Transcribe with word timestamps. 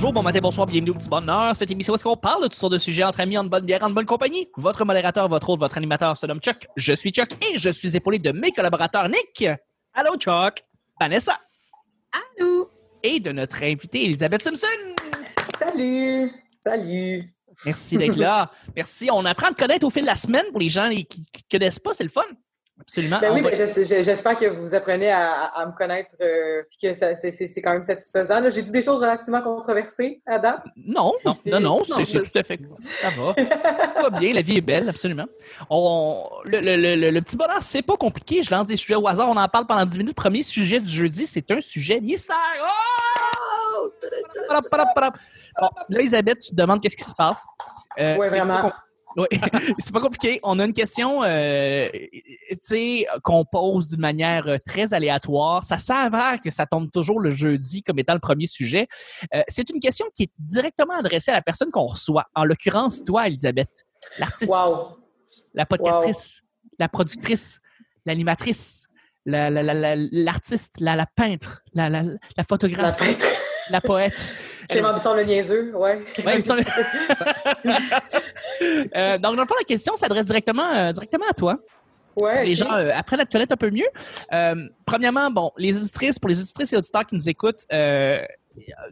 bonjour, 0.00 0.14
bon 0.14 0.22
matin, 0.22 0.38
bonsoir, 0.40 0.66
bienvenue 0.66 0.92
au 0.92 0.94
petit 0.94 1.10
bonheur. 1.10 1.54
Cette 1.54 1.70
émission, 1.70 1.94
est-ce 1.94 2.04
qu'on 2.04 2.16
parle 2.16 2.44
de 2.44 2.48
toutes 2.48 2.56
sortes 2.56 2.72
de 2.72 2.78
sujets 2.78 3.04
entre 3.04 3.20
amis, 3.20 3.36
en 3.36 3.44
bonne 3.44 3.66
bière, 3.66 3.82
en 3.82 3.90
bonne 3.90 4.06
compagnie? 4.06 4.48
Votre 4.56 4.86
modérateur, 4.86 5.28
votre 5.28 5.50
hôte, 5.50 5.60
votre 5.60 5.76
animateur 5.76 6.16
se 6.16 6.24
nomme 6.24 6.40
Chuck. 6.40 6.66
Je 6.74 6.94
suis 6.94 7.10
Chuck 7.10 7.28
et 7.44 7.58
je 7.58 7.68
suis 7.68 7.94
épaulé 7.94 8.18
de 8.18 8.32
mes 8.32 8.50
collaborateurs 8.50 9.10
Nick. 9.10 9.44
Allô, 9.92 10.16
Chuck. 10.16 10.64
Vanessa. 10.98 11.38
Allô. 12.38 12.70
Et 13.02 13.20
de 13.20 13.30
notre 13.32 13.62
invitée, 13.62 14.04
Elisabeth 14.04 14.42
Simpson. 14.42 14.66
Salut. 15.58 16.32
Salut. 16.64 17.28
Merci 17.66 17.98
d'être 17.98 18.16
là. 18.16 18.50
Merci. 18.74 19.10
On 19.12 19.26
apprend 19.26 19.48
à 19.48 19.50
te 19.50 19.58
connaître 19.58 19.86
au 19.86 19.90
fil 19.90 20.02
de 20.02 20.06
la 20.06 20.16
semaine 20.16 20.46
pour 20.50 20.60
les 20.60 20.70
gens 20.70 20.88
qui 20.88 21.20
ne 21.20 21.58
connaissent 21.58 21.78
pas, 21.78 21.92
c'est 21.92 22.04
le 22.04 22.10
fun. 22.10 22.22
Absolument. 22.80 23.18
Ben 23.20 23.32
oui, 23.34 23.42
j'espère 23.54 24.36
que 24.36 24.46
vous 24.46 24.74
apprenez 24.74 25.10
à, 25.10 25.64
me 25.66 25.76
connaître 25.76 26.14
et 26.18 26.24
euh, 26.24 26.62
que 26.82 26.94
c'est 26.94 27.62
quand 27.62 27.72
même 27.72 27.84
satisfaisant. 27.84 28.48
J'ai 28.50 28.62
dit 28.62 28.70
des 28.70 28.82
choses 28.82 29.00
relativement 29.00 29.42
controversées 29.42 30.22
à 30.26 30.38
date. 30.38 30.62
Non, 30.76 31.12
non, 31.24 31.34
non, 31.46 31.60
non, 31.60 31.84
c'est 31.84 32.22
tout 32.22 32.38
à 32.38 32.42
fait. 32.42 32.60
Ça 33.02 33.10
va. 33.10 33.34
Ça 33.36 34.02
va 34.02 34.18
bien, 34.18 34.32
la 34.32 34.42
vie 34.42 34.56
est 34.56 34.62
belle, 34.62 34.88
absolument. 34.88 35.26
On, 35.68 36.28
le, 36.44 36.60
le, 36.60 37.10
le, 37.10 37.20
petit 37.20 37.36
bonheur, 37.36 37.62
c'est 37.62 37.82
pas 37.82 37.96
compliqué. 37.96 38.42
Je 38.42 38.50
lance 38.50 38.66
des 38.66 38.76
sujets 38.76 38.96
au 38.96 39.06
hasard, 39.06 39.28
on 39.28 39.36
en 39.36 39.48
parle 39.48 39.66
pendant 39.66 39.84
10 39.84 39.98
minutes. 39.98 40.16
Premier 40.16 40.42
sujet 40.42 40.80
du 40.80 40.90
jeudi, 40.90 41.26
c'est 41.26 41.50
un 41.50 41.60
sujet 41.60 42.00
mystère. 42.00 42.36
Oh! 42.62 43.90
là, 45.88 46.00
Elisabeth, 46.00 46.38
tu 46.40 46.50
te 46.50 46.54
demandes 46.56 46.80
qu'est-ce 46.80 46.96
qui 46.96 47.04
se 47.04 47.14
passe. 47.14 47.44
Euh, 47.98 48.16
oui, 48.18 48.28
vraiment. 48.28 48.72
Oui, 49.16 49.26
c'est 49.78 49.92
pas 49.92 50.00
compliqué. 50.00 50.40
On 50.42 50.58
a 50.58 50.64
une 50.64 50.72
question 50.72 51.22
euh, 51.24 51.88
qu'on 53.22 53.44
pose 53.44 53.88
d'une 53.88 54.00
manière 54.00 54.46
euh, 54.46 54.56
très 54.64 54.94
aléatoire. 54.94 55.64
Ça 55.64 55.78
s'avère 55.78 56.38
que 56.42 56.50
ça 56.50 56.66
tombe 56.66 56.90
toujours 56.90 57.20
le 57.20 57.30
jeudi 57.30 57.82
comme 57.82 57.98
étant 57.98 58.14
le 58.14 58.20
premier 58.20 58.46
sujet. 58.46 58.86
Euh, 59.34 59.42
c'est 59.48 59.68
une 59.70 59.80
question 59.80 60.06
qui 60.14 60.24
est 60.24 60.32
directement 60.38 60.94
adressée 60.94 61.30
à 61.30 61.34
la 61.34 61.42
personne 61.42 61.70
qu'on 61.70 61.86
reçoit. 61.86 62.26
En 62.34 62.44
l'occurrence, 62.44 63.02
toi, 63.02 63.26
Elisabeth, 63.26 63.84
l'artiste, 64.18 64.52
la 65.54 65.66
podcatrice, 65.66 66.42
la 66.78 66.88
productrice, 66.88 67.60
l'animatrice, 68.06 68.86
l'artiste, 69.26 70.80
la, 70.80 70.96
la, 70.96 71.06
peintre, 71.06 71.62
la, 71.74 71.90
la, 71.90 72.44
photographe, 72.48 73.00
la 73.00 73.06
poète. 73.80 74.24
C'est 74.70 74.82
me 74.82 74.98
semble 74.98 75.24
niaiseux, 75.24 75.72
ouais. 75.74 76.04
ouais 76.24 76.40
semble... 76.40 76.64
euh, 78.94 79.18
donc, 79.18 79.36
dans 79.36 79.42
le 79.42 79.46
fond, 79.46 79.54
la 79.58 79.64
question 79.66 79.96
s'adresse 79.96 80.26
directement, 80.26 80.72
euh, 80.72 80.92
directement 80.92 81.26
à 81.28 81.34
toi. 81.34 81.58
Ouais, 82.20 82.44
les 82.44 82.54
gens 82.54 82.72
euh, 82.72 82.90
apprennent 82.94 83.20
à 83.20 83.26
te 83.26 83.32
connaître 83.32 83.52
un 83.52 83.56
peu 83.56 83.70
mieux. 83.70 83.88
Euh, 84.32 84.68
premièrement, 84.84 85.30
bon, 85.30 85.50
les 85.56 85.76
auditrices, 85.76 86.18
pour 86.18 86.28
les 86.28 86.40
auditrices 86.40 86.72
et 86.72 86.76
auditeurs 86.76 87.06
qui 87.06 87.14
nous 87.14 87.28
écoutent, 87.28 87.64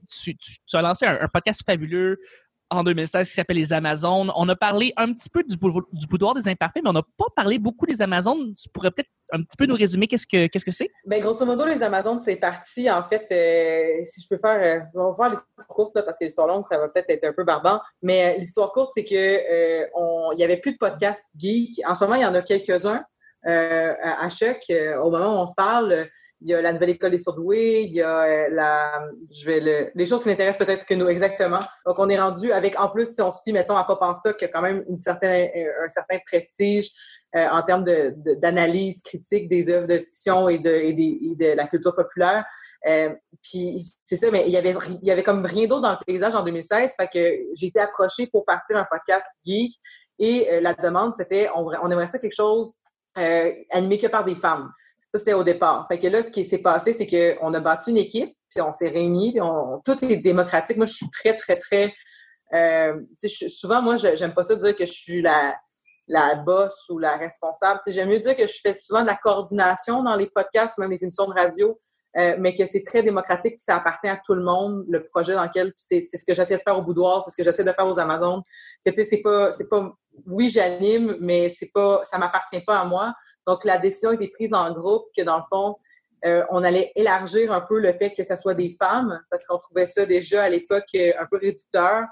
tu, 0.08 0.36
tu, 0.36 0.76
as 0.76 0.82
lancé 0.82 1.06
un, 1.06 1.28
podcast 1.28 1.62
fabuleux 1.66 2.20
en 2.70 2.82
2016 2.82 3.28
qui 3.28 3.34
s'appelle 3.34 3.56
Les 3.56 3.72
Amazones. 3.72 4.30
On 4.36 4.48
a 4.48 4.56
parlé 4.56 4.92
un 4.96 5.12
petit 5.12 5.30
peu 5.30 5.42
du, 5.42 5.56
boudoir 5.56 6.34
des 6.34 6.48
imparfaits, 6.48 6.82
mais 6.82 6.90
on 6.90 6.94
n'a 6.94 7.02
pas 7.02 7.26
parlé 7.34 7.58
beaucoup 7.58 7.86
des 7.86 8.02
Amazones. 8.02 8.54
Tu 8.54 8.68
pourrais 8.68 8.90
peut-être 8.90 9.10
un 9.32 9.42
petit 9.42 9.56
peu 9.56 9.66
nous 9.66 9.74
résumer 9.74 10.06
qu'est-ce 10.06 10.26
que 10.26 10.70
c'est? 10.70 10.90
Bien, 11.06 11.20
grosso 11.20 11.44
modo, 11.44 11.66
les 11.66 11.82
Amazones, 11.82 12.20
c'est 12.22 12.36
parti, 12.36 12.90
en 12.90 13.02
fait, 13.02 13.26
euh, 13.32 14.04
si 14.04 14.22
je 14.22 14.28
peux 14.28 14.38
faire, 14.38 14.60
euh, 14.60 14.84
je 14.92 14.98
vais 14.98 15.16
faire 15.16 15.30
l'histoire 15.30 15.66
courte, 15.68 15.94
parce 15.94 16.18
que 16.18 16.24
l'histoire 16.24 16.46
longue, 16.46 16.64
ça 16.64 16.78
va 16.78 16.88
peut-être 16.88 17.10
être 17.10 17.24
un 17.24 17.32
peu 17.32 17.44
barbant, 17.44 17.80
mais 18.02 18.34
euh, 18.34 18.38
l'histoire 18.38 18.72
courte, 18.72 18.92
c'est 18.94 19.04
que 19.04 19.14
il 20.32 20.36
n'y 20.36 20.44
avait 20.44 20.58
plus 20.58 20.72
de 20.72 20.78
podcast 20.78 21.24
geek. 21.36 21.80
En 21.86 21.94
ce 21.94 22.04
moment, 22.04 22.16
il 22.16 22.22
y 22.22 22.26
en 22.26 22.34
a 22.34 22.42
quelques-uns 22.42 23.04
à 23.44 24.28
choc. 24.28 24.58
au 25.02 25.10
moment 25.10 25.36
où 25.36 25.42
on 25.42 25.46
se 25.46 25.54
parle, 25.56 26.08
il 26.40 26.48
y 26.48 26.54
a 26.54 26.62
la 26.62 26.72
nouvelle 26.72 26.90
école 26.90 27.10
des 27.10 27.18
surdoués, 27.18 27.82
il 27.82 27.92
y 27.92 28.02
a 28.02 28.22
euh, 28.22 28.48
la, 28.50 29.02
je 29.36 29.46
vais 29.46 29.60
le, 29.60 29.90
les 29.94 30.06
choses 30.06 30.22
qui 30.22 30.28
m'intéressent 30.28 30.64
peut-être 30.64 30.86
que 30.86 30.94
nous, 30.94 31.08
exactement. 31.08 31.60
Donc, 31.84 31.98
on 31.98 32.08
est 32.08 32.18
rendu 32.18 32.52
avec, 32.52 32.78
en 32.78 32.88
plus, 32.88 33.12
si 33.12 33.20
on 33.20 33.30
se 33.30 33.42
fie, 33.42 33.52
mettons, 33.52 33.76
à 33.76 33.84
Pop 33.84 33.98
en 34.02 34.14
stock, 34.14 34.36
il 34.40 34.44
y 34.44 34.48
a 34.48 34.50
quand 34.50 34.62
même 34.62 34.84
une 34.88 34.98
certaine, 34.98 35.50
euh, 35.56 35.84
un 35.84 35.88
certain 35.88 36.18
prestige 36.24 36.90
euh, 37.36 37.46
en 37.50 37.62
termes 37.62 37.84
d'analyse 37.84 39.02
de, 39.02 39.08
critique 39.08 39.48
des 39.48 39.68
œuvres 39.68 39.88
de 39.88 39.98
fiction 39.98 40.48
et 40.48 40.58
de, 40.58 40.70
et 40.70 40.92
de 40.92 41.56
la 41.56 41.66
culture 41.66 41.94
populaire. 41.94 42.44
Puis 43.42 43.84
c'est 44.04 44.16
ça, 44.16 44.30
mais 44.30 44.44
il 44.46 44.52
y 44.52 44.56
avait 44.56 44.74
il 45.02 45.06
y 45.06 45.10
avait 45.10 45.24
comme 45.24 45.44
rien 45.44 45.66
d'autre 45.66 45.82
dans 45.82 45.92
le 45.92 45.98
paysage 46.06 46.34
en 46.34 46.42
2016, 46.42 46.94
fait 46.98 47.08
que 47.12 47.38
j'ai 47.54 47.66
été 47.66 47.80
approchée 47.80 48.28
pour 48.28 48.46
partir 48.46 48.76
un 48.76 48.86
podcast 48.90 49.26
geek 49.44 49.72
et 50.18 50.60
la 50.62 50.72
demande 50.72 51.14
c'était 51.14 51.50
on, 51.54 51.66
on 51.66 51.90
aimerait 51.90 52.06
ça 52.06 52.18
quelque 52.18 52.34
chose 52.34 52.72
animé 53.14 53.98
que 53.98 54.06
par 54.06 54.24
des 54.24 54.36
femmes. 54.36 54.70
Ça, 55.12 55.18
c'était 55.18 55.34
au 55.34 55.44
départ. 55.44 55.86
Fait 55.88 55.98
que 55.98 56.06
là, 56.06 56.22
ce 56.22 56.30
qui 56.30 56.44
s'est 56.44 56.58
passé, 56.58 56.92
c'est 56.92 57.06
qu'on 57.06 57.54
a 57.54 57.60
bâti 57.60 57.90
une 57.90 57.96
équipe, 57.96 58.30
puis 58.50 58.60
on 58.60 58.72
s'est 58.72 58.88
réunis, 58.88 59.32
puis 59.32 59.40
on, 59.40 59.80
tout 59.84 59.96
est 60.04 60.16
démocratique. 60.16 60.76
Moi, 60.76 60.86
je 60.86 60.94
suis 60.94 61.10
très, 61.10 61.36
très, 61.36 61.56
très... 61.56 61.94
Euh, 62.54 63.00
souvent, 63.48 63.82
moi, 63.82 63.96
j'aime 63.96 64.34
pas 64.34 64.42
ça 64.42 64.56
dire 64.56 64.76
que 64.76 64.86
je 64.86 64.92
suis 64.92 65.22
la, 65.22 65.54
la 66.08 66.34
boss 66.34 66.88
ou 66.88 66.98
la 66.98 67.16
responsable. 67.16 67.80
J'aime 67.86 68.08
mieux 68.08 68.20
dire 68.20 68.34
que 68.34 68.46
je 68.46 68.58
fais 68.62 68.74
souvent 68.74 69.02
de 69.02 69.06
la 69.06 69.16
coordination 69.16 70.02
dans 70.02 70.16
les 70.16 70.28
podcasts 70.28 70.76
ou 70.78 70.80
même 70.80 70.90
les 70.90 71.02
émissions 71.02 71.26
de 71.26 71.34
radio, 71.34 71.78
euh, 72.16 72.36
mais 72.38 72.54
que 72.54 72.64
c'est 72.64 72.82
très 72.82 73.02
démocratique 73.02 73.52
puis 73.52 73.64
ça 73.64 73.76
appartient 73.76 74.08
à 74.08 74.18
tout 74.24 74.34
le 74.34 74.42
monde, 74.42 74.84
le 74.88 75.06
projet 75.06 75.34
dans 75.34 75.44
lequel 75.44 75.72
c'est 75.76 76.00
ce 76.00 76.24
que 76.26 76.34
j'essaie 76.34 76.56
de 76.56 76.62
faire 76.62 76.78
au 76.78 76.82
boudoir, 76.82 77.22
c'est 77.22 77.30
ce 77.30 77.36
que 77.36 77.44
j'essaie 77.44 77.64
de 77.64 77.72
faire 77.72 77.86
aux 77.86 77.98
Amazones. 77.98 78.42
Que 78.84 78.92
c'est 79.04 79.20
pas, 79.22 79.52
c'est 79.52 79.68
pas, 79.68 79.92
oui, 80.26 80.48
j'anime, 80.48 81.16
mais 81.20 81.48
c'est 81.50 81.70
pas, 81.72 82.02
ça 82.04 82.18
m'appartient 82.18 82.60
pas 82.60 82.80
à 82.80 82.84
moi. 82.84 83.14
Donc, 83.48 83.64
la 83.64 83.78
décision 83.78 84.10
a 84.10 84.14
été 84.14 84.28
prise 84.28 84.52
en 84.52 84.70
groupe 84.74 85.06
que, 85.16 85.22
dans 85.22 85.38
le 85.38 85.42
fond, 85.50 85.76
euh, 86.26 86.44
on 86.50 86.62
allait 86.62 86.92
élargir 86.96 87.50
un 87.50 87.62
peu 87.62 87.78
le 87.78 87.94
fait 87.94 88.10
que 88.10 88.22
ce 88.22 88.36
soit 88.36 88.52
des 88.52 88.76
femmes, 88.78 89.22
parce 89.30 89.46
qu'on 89.46 89.56
trouvait 89.56 89.86
ça 89.86 90.04
déjà 90.04 90.42
à 90.42 90.48
l'époque 90.50 90.84
euh, 90.94 91.12
un 91.18 91.24
peu 91.24 91.38
réducteur. 91.38 92.04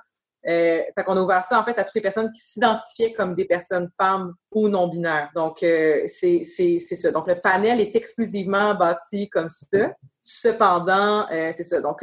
Euh, 0.49 0.81
fait 0.97 1.05
qu'on 1.05 1.17
a 1.17 1.21
ouvert 1.21 1.43
ça, 1.43 1.61
en 1.61 1.65
fait, 1.65 1.79
à 1.79 1.85
toutes 1.85 1.97
les 1.97 2.01
personnes 2.01 2.31
qui 2.31 2.41
s'identifiaient 2.41 3.13
comme 3.13 3.35
des 3.35 3.45
personnes 3.45 3.91
femmes 4.01 4.33
ou 4.51 4.69
non-binaires. 4.71 5.31
Donc, 5.35 5.63
euh, 5.63 6.05
c'est 6.07 6.43
ça. 6.79 7.11
Donc, 7.11 7.29
le 7.29 7.39
panel 7.39 7.83
est 7.83 7.95
exclusivement 7.95 8.75
bâti 8.75 9.29
comme 9.29 9.51
ça. 9.51 9.95
Cependant, 10.23 11.27
c'est 11.29 11.65
ça. 11.65 11.81
Donc, 11.83 12.03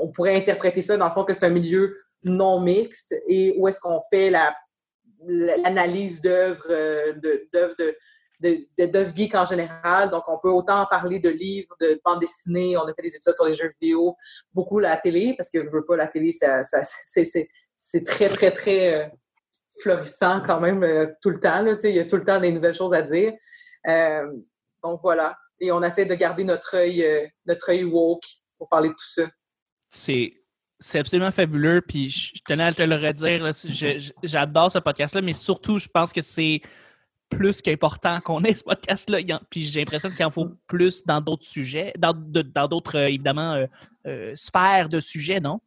on, 0.00 0.12
pourrait 0.12 0.36
interpréter 0.36 0.82
ça, 0.82 0.96
dans 0.96 1.08
le 1.08 1.12
fond, 1.12 1.24
que 1.24 1.32
c'est 1.32 1.46
un 1.46 1.50
milieu 1.50 1.96
non 2.22 2.60
mixte 2.60 3.16
et 3.26 3.56
où 3.58 3.66
est-ce 3.66 3.80
qu'on 3.80 4.00
fait 4.08 4.30
la 4.30 4.54
l'analyse 5.24 6.20
d'œuvres 6.20 6.66
d'œuvres 7.52 7.74
de, 7.78 7.96
de, 8.42 8.86
d'œuvres 8.86 9.14
geeks 9.14 9.34
en 9.34 9.44
général. 9.44 10.10
Donc, 10.10 10.24
on 10.26 10.38
peut 10.38 10.50
autant 10.50 10.86
parler 10.86 11.18
de 11.18 11.28
livres, 11.28 11.74
de 11.80 12.00
bandes 12.04 12.20
dessinées, 12.20 12.76
on 12.76 12.82
a 12.82 12.94
fait 12.94 13.02
des 13.02 13.14
épisodes 13.14 13.34
sur 13.34 13.46
les 13.46 13.54
jeux 13.54 13.72
vidéo, 13.80 14.16
beaucoup 14.52 14.78
la 14.78 14.96
télé, 14.96 15.34
parce 15.36 15.50
que 15.50 15.62
je 15.62 15.70
veux 15.70 15.84
pas, 15.84 15.96
la 15.96 16.08
télé, 16.08 16.32
ça, 16.32 16.62
c'est, 17.74 18.04
très, 18.04 18.28
très, 18.28 18.50
très 18.50 18.94
euh, 18.94 19.08
florissant 19.80 20.42
quand 20.44 20.60
même 20.60 20.82
euh, 20.82 21.06
tout 21.22 21.30
le 21.30 21.40
temps. 21.40 21.62
Là, 21.62 21.76
il 21.82 21.96
y 21.96 22.00
a 22.00 22.04
tout 22.04 22.16
le 22.16 22.24
temps 22.24 22.40
des 22.40 22.52
nouvelles 22.52 22.74
choses 22.74 22.94
à 22.94 23.02
dire. 23.02 23.32
Euh, 23.88 24.26
donc, 24.82 25.00
voilà. 25.02 25.36
Et 25.60 25.70
on 25.70 25.82
essaie 25.82 26.04
de 26.04 26.14
garder 26.14 26.44
notre 26.44 26.76
œil, 26.76 27.30
notre 27.46 27.70
œil 27.70 27.84
woke 27.84 28.24
pour 28.58 28.68
parler 28.68 28.88
de 28.88 28.94
tout 28.94 29.12
ça. 29.14 29.22
C'est 29.88 30.32
c'est 30.82 30.98
absolument 30.98 31.30
fabuleux. 31.30 31.80
Puis 31.80 32.10
je 32.10 32.42
tenais 32.44 32.64
à 32.64 32.72
te 32.72 32.82
le 32.82 32.96
redire. 32.96 33.48
J'adore 34.24 34.72
ce 34.72 34.78
podcast-là, 34.80 35.22
mais 35.22 35.34
surtout, 35.34 35.78
je 35.78 35.86
pense 35.86 36.12
que 36.12 36.20
c'est 36.20 36.60
plus 37.36 37.62
qu'important 37.62 38.20
qu'on 38.20 38.42
ait 38.44 38.54
ce 38.54 38.64
podcast-là. 38.64 39.40
Puis 39.50 39.62
j'ai 39.64 39.80
l'impression 39.80 40.10
qu'il 40.10 40.24
en 40.24 40.30
faut 40.30 40.48
plus 40.66 41.04
dans 41.04 41.20
d'autres 41.20 41.46
sujets, 41.46 41.92
dans 41.98 42.12
d'autres, 42.12 42.96
euh, 42.96 43.08
évidemment, 43.08 43.54
euh, 43.54 43.66
euh, 44.06 44.32
sphères 44.34 44.88
de 44.88 45.00
sujets, 45.00 45.40
non? 45.40 45.60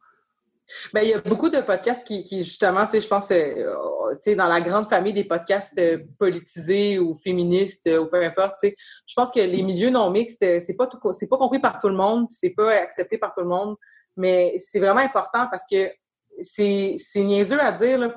Bien, 0.92 1.02
il 1.02 1.08
y 1.10 1.14
a 1.14 1.20
beaucoup 1.20 1.48
de 1.48 1.60
podcasts 1.60 2.04
qui, 2.04 2.26
justement, 2.42 2.86
tu 2.86 2.92
sais, 2.92 3.00
je 3.00 3.06
pense, 3.06 3.28
tu 3.28 3.34
sais, 4.20 4.34
dans 4.34 4.48
la 4.48 4.60
grande 4.60 4.88
famille 4.88 5.12
des 5.12 5.22
podcasts 5.22 5.80
politisés 6.18 6.98
ou 6.98 7.14
féministes 7.14 7.88
ou 7.88 8.06
peu 8.06 8.20
importe, 8.24 8.56
tu 8.60 8.68
sais, 8.68 8.76
je 9.06 9.14
pense 9.14 9.30
que 9.30 9.38
les 9.38 9.62
milieux 9.62 9.90
non 9.90 10.10
mixtes, 10.10 10.40
c'est 10.40 10.74
pas 10.76 10.88
c'est 11.12 11.28
pas 11.28 11.36
compris 11.36 11.60
par 11.60 11.78
tout 11.78 11.88
le 11.88 11.94
monde, 11.94 12.26
c'est 12.30 12.50
pas 12.50 12.72
accepté 12.80 13.16
par 13.16 13.32
tout 13.32 13.42
le 13.42 13.48
monde, 13.48 13.76
mais 14.16 14.56
c'est 14.58 14.80
vraiment 14.80 15.02
important 15.02 15.46
parce 15.48 15.66
que 15.70 15.88
c'est 16.40 16.96
niaiseux 17.16 17.60
à 17.60 17.72
dire. 17.72 18.14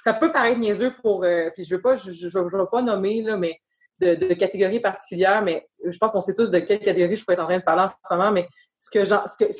Ça 0.00 0.14
peut 0.14 0.32
paraître 0.32 0.58
niaiseux 0.58 0.94
pour. 1.02 1.24
Euh, 1.24 1.50
puis 1.54 1.64
je 1.64 1.74
ne 1.74 1.78
veux, 1.78 1.82
pas, 1.82 1.96
je, 1.96 2.64
pas 2.70 2.82
nommer, 2.82 3.24
mais 3.38 3.60
de, 4.00 4.14
de 4.14 4.34
catégories 4.34 4.80
particulières, 4.80 5.42
mais 5.42 5.66
je 5.84 5.96
pense 5.98 6.12
qu'on 6.12 6.20
sait 6.20 6.34
tous 6.34 6.50
de 6.50 6.58
quelle 6.58 6.80
catégorie 6.80 7.16
je 7.16 7.24
pourrais 7.24 7.34
être 7.34 7.42
en 7.42 7.46
train 7.46 7.58
de 7.58 7.64
parler 7.64 7.82
en 7.82 7.88
ce 7.88 7.94
moment. 8.10 8.32
Mais 8.32 8.48
ce 8.78 8.90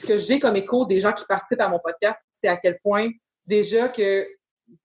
que, 0.06 0.18
j'ai 0.18 0.40
comme 0.40 0.56
écho 0.56 0.84
des 0.84 1.00
gens 1.00 1.12
qui 1.12 1.24
participent 1.26 1.60
à 1.60 1.68
mon 1.68 1.78
podcast, 1.78 2.18
c'est 2.38 2.48
à 2.48 2.56
quel 2.56 2.78
point 2.80 3.08
déjà 3.46 3.88
que 3.88 4.26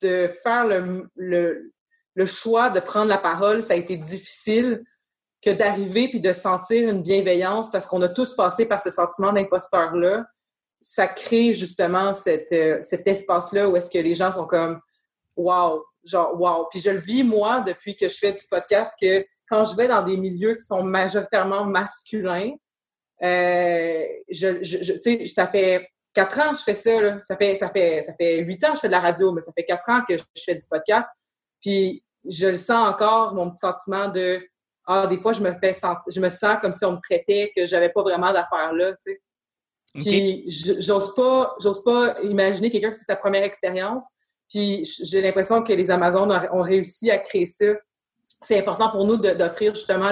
de 0.02 0.30
faire 0.44 0.68
le, 0.68 1.10
le, 1.16 1.72
le 2.16 2.26
choix 2.26 2.70
de 2.70 2.80
prendre 2.80 3.08
la 3.08 3.18
parole, 3.18 3.64
ça 3.64 3.74
a 3.74 3.76
été 3.76 3.98
difficile 3.98 4.84
que 5.42 5.50
d'arriver 5.50 6.08
puis 6.08 6.20
de 6.20 6.34
sentir 6.34 6.90
une 6.90 7.02
bienveillance 7.02 7.72
parce 7.72 7.88
qu'on 7.88 8.02
a 8.04 8.10
tous 8.10 8.36
passé 8.36 8.66
par 8.66 8.80
ce 8.80 8.92
sentiment 8.92 9.34
d'imposteur-là 9.34 10.26
ça 10.82 11.08
crée 11.08 11.54
justement 11.54 12.12
euh, 12.28 12.80
cet 12.82 13.08
espace-là 13.08 13.70
où 13.70 13.76
est-ce 13.76 13.90
que 13.90 14.00
les 14.00 14.16
gens 14.16 14.32
sont 14.32 14.48
comme 14.48 14.80
wow, 15.36 15.84
genre 16.04 16.40
wow. 16.40 16.68
Puis 16.72 16.80
je 16.80 16.90
le 16.90 17.00
vis 17.00 17.24
moi 17.24 17.62
depuis 17.62 17.96
que 17.96 18.10
je 18.10 18.18
fais 18.18 18.32
du 18.32 18.44
podcast 18.50 18.94
que 19.00 19.26
quand 19.50 19.66
je 19.66 19.76
vais 19.76 19.88
dans 19.88 20.02
des 20.02 20.18
milieux 20.18 20.56
qui 20.56 20.66
sont 20.66 20.84
majoritairement 20.84 21.66
masculins, 21.66 22.52
euh, 23.24 24.04
je, 24.30 24.64
je, 24.64 25.28
ça 25.28 25.48
fait 25.48 25.88
quatre 26.14 26.40
ans 26.40 26.52
que 26.52 26.58
je 26.58 26.64
fais 26.64 26.76
ça. 26.76 27.02
Là. 27.02 27.22
Ça 27.26 27.38
fait 27.38 27.56
ça 27.56 27.70
fait 27.70 28.02
ça 28.02 28.14
fait 28.20 28.40
huit 28.40 28.64
ans 28.64 28.70
que 28.70 28.76
je 28.76 28.82
fais 28.82 28.88
de 28.88 28.94
la 28.94 29.02
radio, 29.02 29.32
mais 29.32 29.42
ça 29.42 29.52
fait 29.56 29.66
quatre 29.66 29.88
ans 29.90 30.02
que 30.08 30.18
je 30.18 30.44
fais 30.44 30.56
du 30.56 30.66
podcast. 30.68 31.08
Puis 31.62 32.04
je 32.28 32.48
le 32.48 32.58
sens 32.58 32.90
encore, 32.90 33.34
mon 33.34 33.50
petit 33.50 33.60
sentiment 33.60 34.08
de 34.08 34.42
ah, 34.88 35.08
des 35.08 35.18
fois, 35.18 35.34
je 35.34 35.42
me 35.42 35.54
fais 35.54 35.74
je 36.10 36.20
me 36.20 36.30
sens 36.30 36.58
comme 36.62 36.74
si 36.74 36.84
on 36.86 36.94
me 36.94 37.00
traitait, 37.02 37.52
que 37.56 37.68
j'avais 37.68 37.90
pas 37.90 38.02
vraiment 38.02 38.34
d'affaires 38.34 38.74
là, 38.74 38.94
tu. 39.06 39.22
Puis 39.94 40.46
j'ose 40.80 41.14
pas, 41.16 41.56
pas 41.86 42.22
imaginer 42.24 42.70
quelqu'un 42.70 42.92
que 42.92 42.98
c'est 42.98 43.06
sa 43.06 43.16
première 43.16 43.44
expérience. 43.44 44.06
Puis 44.50 44.86
j'ai 45.04 45.22
l'impression 45.22 45.64
que 45.64 45.74
les 45.74 45.92
Amazones 45.92 46.32
ont 46.52 46.62
réussi 46.62 47.12
à 47.12 47.18
créer 47.18 47.46
ça. 47.46 47.66
C'est 48.42 48.60
important 48.60 48.90
pour 48.90 49.06
nous 49.06 49.18
d'offrir 49.18 49.76
justement 49.76 50.12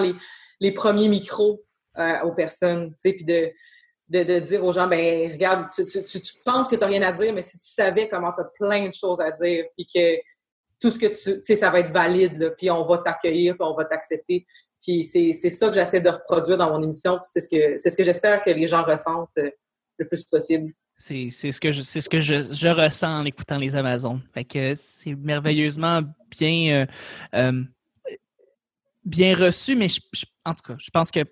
les, 0.60 0.72
premiers 0.74 1.08
micros 1.08 1.64
euh, 1.98 2.22
aux 2.22 2.34
personnes, 2.34 2.90
tu 2.92 2.96
sais, 2.98 3.14
puis 3.14 3.26
de, 3.26 3.52
de, 4.10 4.40
dire 4.40 4.64
aux 4.64 4.72
gens, 4.72 4.88
ben 4.88 5.32
regarde, 5.32 5.68
tu, 5.74 5.84
penses 6.44 6.68
que 6.68 6.76
tu 6.76 6.82
n'as 6.82 6.88
rien 6.88 7.02
à 7.02 7.12
dire, 7.12 7.34
mais 7.34 7.44
si 7.44 7.58
tu 7.60 7.70
savais 7.70 8.10
comment 8.10 8.32
tu 8.34 8.42
as 8.42 8.46
plein 8.60 8.88
de 8.88 8.94
choses 8.94 9.22
à 9.22 9.32
dire, 9.32 9.66
puis 9.76 9.88
que 9.94 10.18
tout 10.80 10.92
ce 10.92 11.00
que 11.00 11.08
tu, 11.08 11.42
sais, 11.44 11.56
ça 11.56 11.70
va 11.70 11.80
être 11.80 11.92
valide, 11.92 12.56
puis 12.58 12.70
on 12.72 12.86
va 12.86 13.00
t'accueillir, 13.00 13.56
puis 13.56 13.68
on 13.68 13.76
va 13.76 13.86
t'accepter. 13.86 14.46
Puis 14.82 15.04
c'est 15.04 15.34
ça 15.34 15.68
que 15.68 15.74
j'essaie 15.74 16.02
de 16.02 16.10
reproduire 16.10 16.58
dans 16.58 16.70
mon 16.70 16.82
émission, 16.82 17.20
c'est 17.24 17.42
ce 17.42 17.50
que 17.50 17.78
ce 17.78 17.96
que 17.96 18.04
j'espère 18.04 18.44
que 18.44 18.50
les 18.50 18.68
gens 18.68 18.84
ressentent 18.84 19.38
euh, 19.38 19.52
le 20.00 20.08
plus 20.08 20.24
possible. 20.24 20.74
C'est 20.98 21.30
ce 21.32 21.60
que 21.62 21.72
je 21.72 21.82
ce 21.82 22.10
que 22.10 22.20
je, 22.20 22.68
ressens 22.68 23.22
en 23.22 23.26
écoutant 23.26 23.58
les 23.58 23.76
Amazones. 23.76 24.22
Fait 24.34 24.44
que 24.44 24.74
c'est 24.76 25.16
merveilleusement 25.16 26.02
bien 26.38 26.74
euh, 26.74 26.86
euh, 27.36 27.64
bien 29.06 29.36
reçu, 29.36 29.76
mais 29.76 29.88
en 30.46 30.54
tout 30.54 30.74
cas, 30.74 30.76
je 30.78 30.90
pense 30.92 31.10
que 31.12 31.24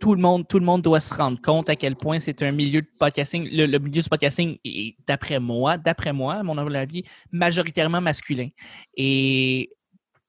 tout 0.00 0.14
le 0.14 0.20
monde, 0.20 0.46
tout 0.46 0.58
le 0.58 0.64
monde 0.64 0.82
doit 0.82 1.00
se 1.00 1.12
rendre 1.12 1.40
compte 1.40 1.68
à 1.68 1.76
quel 1.76 1.96
point 1.96 2.18
c'est 2.20 2.42
un 2.42 2.52
milieu 2.52 2.82
de 2.82 2.88
podcasting. 2.98 3.48
Le, 3.50 3.78
milieu 3.78 4.02
du 4.02 4.08
podcasting 4.08 4.56
est, 4.64 4.96
d'après 5.06 5.40
moi, 5.40 5.76
d'après 5.76 6.12
moi, 6.12 6.34
à 6.34 6.42
mon 6.42 6.56
avis, 6.74 7.04
majoritairement 7.32 8.00
masculin. 8.00 8.48
Et 8.96 9.70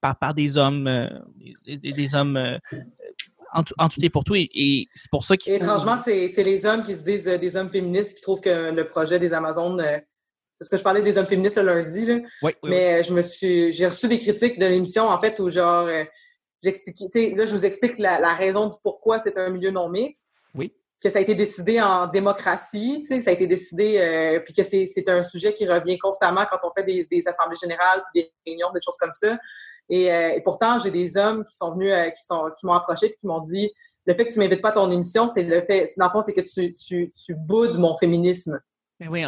par, 0.01 0.17
par 0.17 0.33
des 0.33 0.57
hommes, 0.57 0.87
euh, 0.87 1.07
des, 1.65 2.15
hommes 2.15 2.37
euh, 2.37 2.57
en, 3.53 3.63
tout, 3.63 3.99
et 4.01 4.09
pour 4.09 4.23
tout. 4.23 4.35
Et, 4.35 4.87
c'est 4.93 5.09
pour 5.09 5.23
ça 5.23 5.37
qu'il 5.37 5.53
Étrangement, 5.53 5.97
c'est 6.03 6.43
les 6.43 6.65
hommes 6.65 6.83
qui 6.83 6.95
se 6.95 6.99
disent 6.99 7.27
euh, 7.27 7.37
des 7.37 7.55
hommes 7.55 7.69
féministes 7.69 8.17
qui 8.17 8.21
trouvent 8.21 8.41
que 8.41 8.71
le 8.71 8.87
projet 8.87 9.19
des 9.19 9.33
Amazones. 9.33 9.83
parce 10.59 10.69
que 10.69 10.77
je 10.77 10.83
parlais 10.83 11.01
des 11.01 11.17
hommes 11.17 11.25
féministes 11.25 11.57
le 11.57 11.63
lundi, 11.63 12.05
là. 12.05 12.19
Oui, 12.41 12.51
mais 12.63 13.03
je 13.03 13.13
me 13.13 13.21
suis. 13.21 13.71
J'ai 13.71 13.87
reçu 13.87 14.07
des 14.07 14.19
critiques 14.19 14.59
de 14.59 14.65
l'émission, 14.65 15.07
en 15.07 15.19
fait, 15.19 15.39
où 15.39 15.49
genre. 15.49 15.87
j'expliquais. 16.63 17.33
Là, 17.35 17.45
je 17.45 17.51
vous 17.51 17.65
explique 17.65 17.97
la, 17.97 18.33
raison 18.33 18.67
du 18.67 18.75
pourquoi 18.83 19.19
c'est 19.19 19.37
un 19.37 19.49
milieu 19.49 19.71
non 19.71 19.89
mixte. 19.89 20.25
Oui. 20.55 20.73
Que 21.01 21.09
ça 21.09 21.19
a 21.19 21.21
été 21.21 21.33
décidé 21.33 21.79
en 21.79 22.07
démocratie, 22.07 23.05
ça 23.05 23.29
a 23.29 23.33
été 23.33 23.47
décidé, 23.47 24.41
puis 24.43 24.53
que 24.53 24.63
c'est 24.63 25.09
un 25.09 25.23
sujet 25.23 25.53
qui 25.53 25.65
revient 25.65 25.97
constamment 25.97 26.45
quand 26.51 26.59
on 26.63 26.73
fait 26.75 26.83
des, 26.83 27.07
des 27.09 27.25
assemblées 27.25 27.55
générales, 27.55 28.03
des 28.13 28.29
réunions, 28.45 28.69
des 28.73 28.81
choses 28.83 28.97
comme 28.97 29.13
ça. 29.13 29.37
Euh, 29.91 30.29
et, 30.29 30.41
pourtant, 30.41 30.79
j'ai 30.79 30.91
des 30.91 31.17
hommes 31.17 31.45
qui 31.45 31.55
sont 31.55 31.73
venus, 31.73 31.93
euh, 31.93 32.09
qui 32.09 32.23
sont, 32.23 32.49
qui 32.59 32.65
m'ont 32.65 32.73
approché 32.73 33.07
et 33.07 33.11
qui 33.11 33.25
m'ont 33.25 33.41
dit 33.41 33.71
le 34.05 34.13
fait 34.13 34.25
que 34.25 34.33
tu 34.33 34.39
m'invites 34.39 34.61
pas 34.61 34.69
à 34.69 34.73
ton 34.73 34.89
émission, 34.89 35.27
c'est 35.27 35.43
le 35.43 35.61
fait, 35.61 35.91
dans 35.97 36.05
le 36.05 36.11
fond, 36.11 36.21
c'est 36.21 36.33
que 36.33 36.41
tu, 36.41 36.73
tu, 36.73 37.11
tu 37.13 37.35
boudes 37.35 37.77
mon 37.77 37.95
féminisme. 37.97 38.59
Mais 38.99 39.07
oui, 39.07 39.23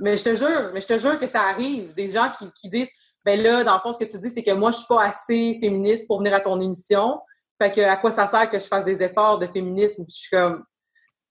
Mais 0.00 0.16
je 0.16 0.24
te 0.24 0.34
jure, 0.34 0.70
mais 0.72 0.80
je 0.80 0.86
te 0.86 0.98
jure 0.98 1.18
que 1.18 1.26
ça 1.26 1.42
arrive. 1.42 1.92
Des 1.94 2.08
gens 2.08 2.30
qui, 2.38 2.50
qui 2.52 2.68
disent 2.68 2.88
ben 3.24 3.40
là, 3.40 3.62
dans 3.64 3.74
le 3.74 3.80
fond, 3.80 3.92
ce 3.92 3.98
que 3.98 4.10
tu 4.10 4.18
dis, 4.18 4.30
c'est 4.30 4.42
que 4.42 4.52
moi, 4.52 4.70
je 4.70 4.78
suis 4.78 4.86
pas 4.86 5.04
assez 5.04 5.58
féministe 5.60 6.06
pour 6.06 6.18
venir 6.18 6.34
à 6.34 6.40
ton 6.40 6.60
émission. 6.60 7.20
Fait 7.60 7.70
que 7.70 7.80
à 7.80 7.96
quoi 7.96 8.10
ça 8.10 8.26
sert 8.26 8.50
que 8.50 8.58
je 8.58 8.66
fasse 8.66 8.84
des 8.84 9.02
efforts 9.02 9.38
de 9.38 9.46
féminisme? 9.46 10.04
Puis 10.04 10.14
je 10.14 10.20
suis 10.22 10.30
comme 10.30 10.64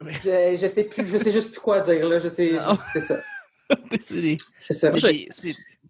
je, 0.02 0.58
je 0.60 0.68
sais 0.68 0.84
plus, 0.86 1.06
je 1.06 1.18
sais 1.18 1.32
juste 1.32 1.52
plus 1.52 1.60
quoi 1.60 1.80
dire 1.82 2.08
là. 2.08 2.20
Je 2.20 2.28
sais, 2.28 2.54
c'est 2.92 3.00
ça. 3.00 3.20
c'est 4.02 4.74
ça. 4.74 4.92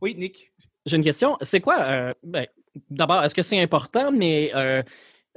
Oui, 0.01 0.15
Nick. 0.15 0.50
J'ai 0.85 0.97
une 0.97 1.03
question. 1.03 1.37
C'est 1.41 1.61
quoi, 1.61 1.79
euh, 1.81 2.13
ben, 2.23 2.45
d'abord, 2.89 3.23
est-ce 3.23 3.35
que 3.35 3.41
c'est 3.41 3.61
important, 3.61 4.11
mais 4.11 4.51
euh, 4.55 4.81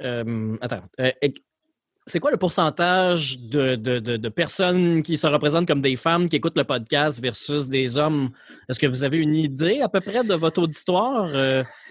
euh, 0.01 0.57
attends, 0.61 0.83
c'est 2.07 2.19
quoi 2.19 2.29
le 2.29 2.37
pourcentage 2.37 3.39
de, 3.39 4.29
personnes 4.29 5.01
qui 5.01 5.17
se 5.17 5.25
représentent 5.25 5.67
comme 5.67 5.81
des 5.81 5.95
femmes 5.95 6.29
qui 6.29 6.35
écoutent 6.35 6.57
le 6.57 6.63
podcast 6.63 7.21
versus 7.21 7.67
des 7.67 7.97
hommes? 7.97 8.31
Est-ce 8.69 8.79
que 8.79 8.87
vous 8.87 9.03
avez 9.03 9.17
une 9.17 9.35
idée 9.35 9.81
à 9.81 9.89
peu 9.89 10.01
près 10.01 10.23
de 10.23 10.35
votre 10.35 10.61
auditoire? 10.61 11.29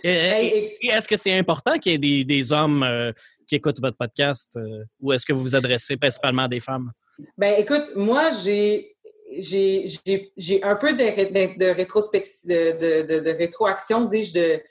est-ce 0.03 1.09
que 1.09 1.17
c'est 1.17 1.37
important 1.37 1.79
qu'il 1.79 2.05
y 2.05 2.21
ait 2.21 2.25
des, 2.25 2.53
hommes 2.53 3.13
qui 3.47 3.57
écoutent 3.57 3.81
votre 3.81 3.97
podcast 3.97 4.59
ou 5.01 5.13
est-ce 5.13 5.27
que 5.27 5.33
vous 5.33 5.43
vous 5.43 5.57
adressez 5.57 5.97
principalement 5.97 6.43
à 6.43 6.49
des 6.49 6.61
femmes? 6.61 6.91
Ben 7.39 7.55
écoute, 7.59 7.85
moi, 7.95 8.31
j'ai 8.45 8.94
j'ai 9.41 10.63
un 10.63 10.77
peu 10.77 10.93
de, 10.93 10.99
de, 10.99 11.55
de, 11.55 12.79
de, 12.79 13.07
de, 13.07 13.21
de 13.21 13.31
rétroaction, 13.31 14.05
dis-je, 14.05 14.35
de, 14.35 14.63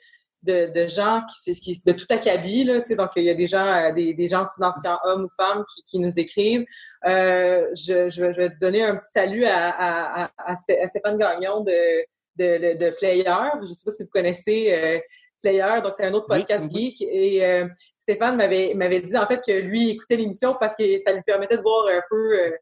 de, 0.44 0.72
de, 0.72 0.86
gens 0.86 1.22
qui, 1.44 1.52
qui, 1.54 1.82
de 1.84 1.92
tout 1.92 2.06
acabit, 2.10 2.64
là, 2.64 2.80
donc 2.80 3.10
il 3.16 3.24
y 3.24 3.30
a 3.30 3.34
des 3.34 3.46
gens, 3.46 3.66
euh, 3.66 3.92
des, 3.92 4.12
des 4.14 4.28
gens 4.28 4.44
s'identifiant 4.44 4.98
hommes 5.04 5.24
ou 5.24 5.28
femmes 5.36 5.64
qui, 5.74 5.82
qui 5.84 5.98
nous 5.98 6.12
écrivent. 6.16 6.64
Euh, 7.06 7.68
je, 7.74 8.10
je, 8.10 8.24
vais 8.24 8.50
te 8.50 8.58
donner 8.60 8.82
un 8.82 8.96
petit 8.96 9.10
salut 9.10 9.44
à, 9.46 10.24
à, 10.24 10.30
à, 10.38 10.56
Stéphane 10.56 11.18
Gagnon 11.18 11.64
de, 11.64 12.04
de, 12.36 12.78
de, 12.78 12.90
Player. 12.90 13.24
Je 13.24 13.68
ne 13.68 13.74
sais 13.74 13.84
pas 13.84 13.90
si 13.90 14.02
vous 14.02 14.10
connaissez 14.10 14.72
euh, 14.72 14.98
Player, 15.42 15.80
donc 15.82 15.94
c'est 15.96 16.06
un 16.06 16.12
autre 16.12 16.26
podcast 16.26 16.64
geek. 16.70 17.00
Et 17.02 17.44
euh, 17.44 17.66
Stéphane 17.98 18.36
m'avait 18.36 19.00
dit 19.00 19.16
en 19.16 19.26
fait 19.26 19.40
que 19.46 19.52
lui 19.52 19.90
écoutait 19.90 20.16
l'émission 20.16 20.56
parce 20.60 20.76
que 20.76 20.84
ça 20.98 21.12
lui 21.12 21.22
permettait 21.22 21.56
de 21.56 21.62
voir 21.62 21.86
un 21.88 22.02
peu 22.10 22.52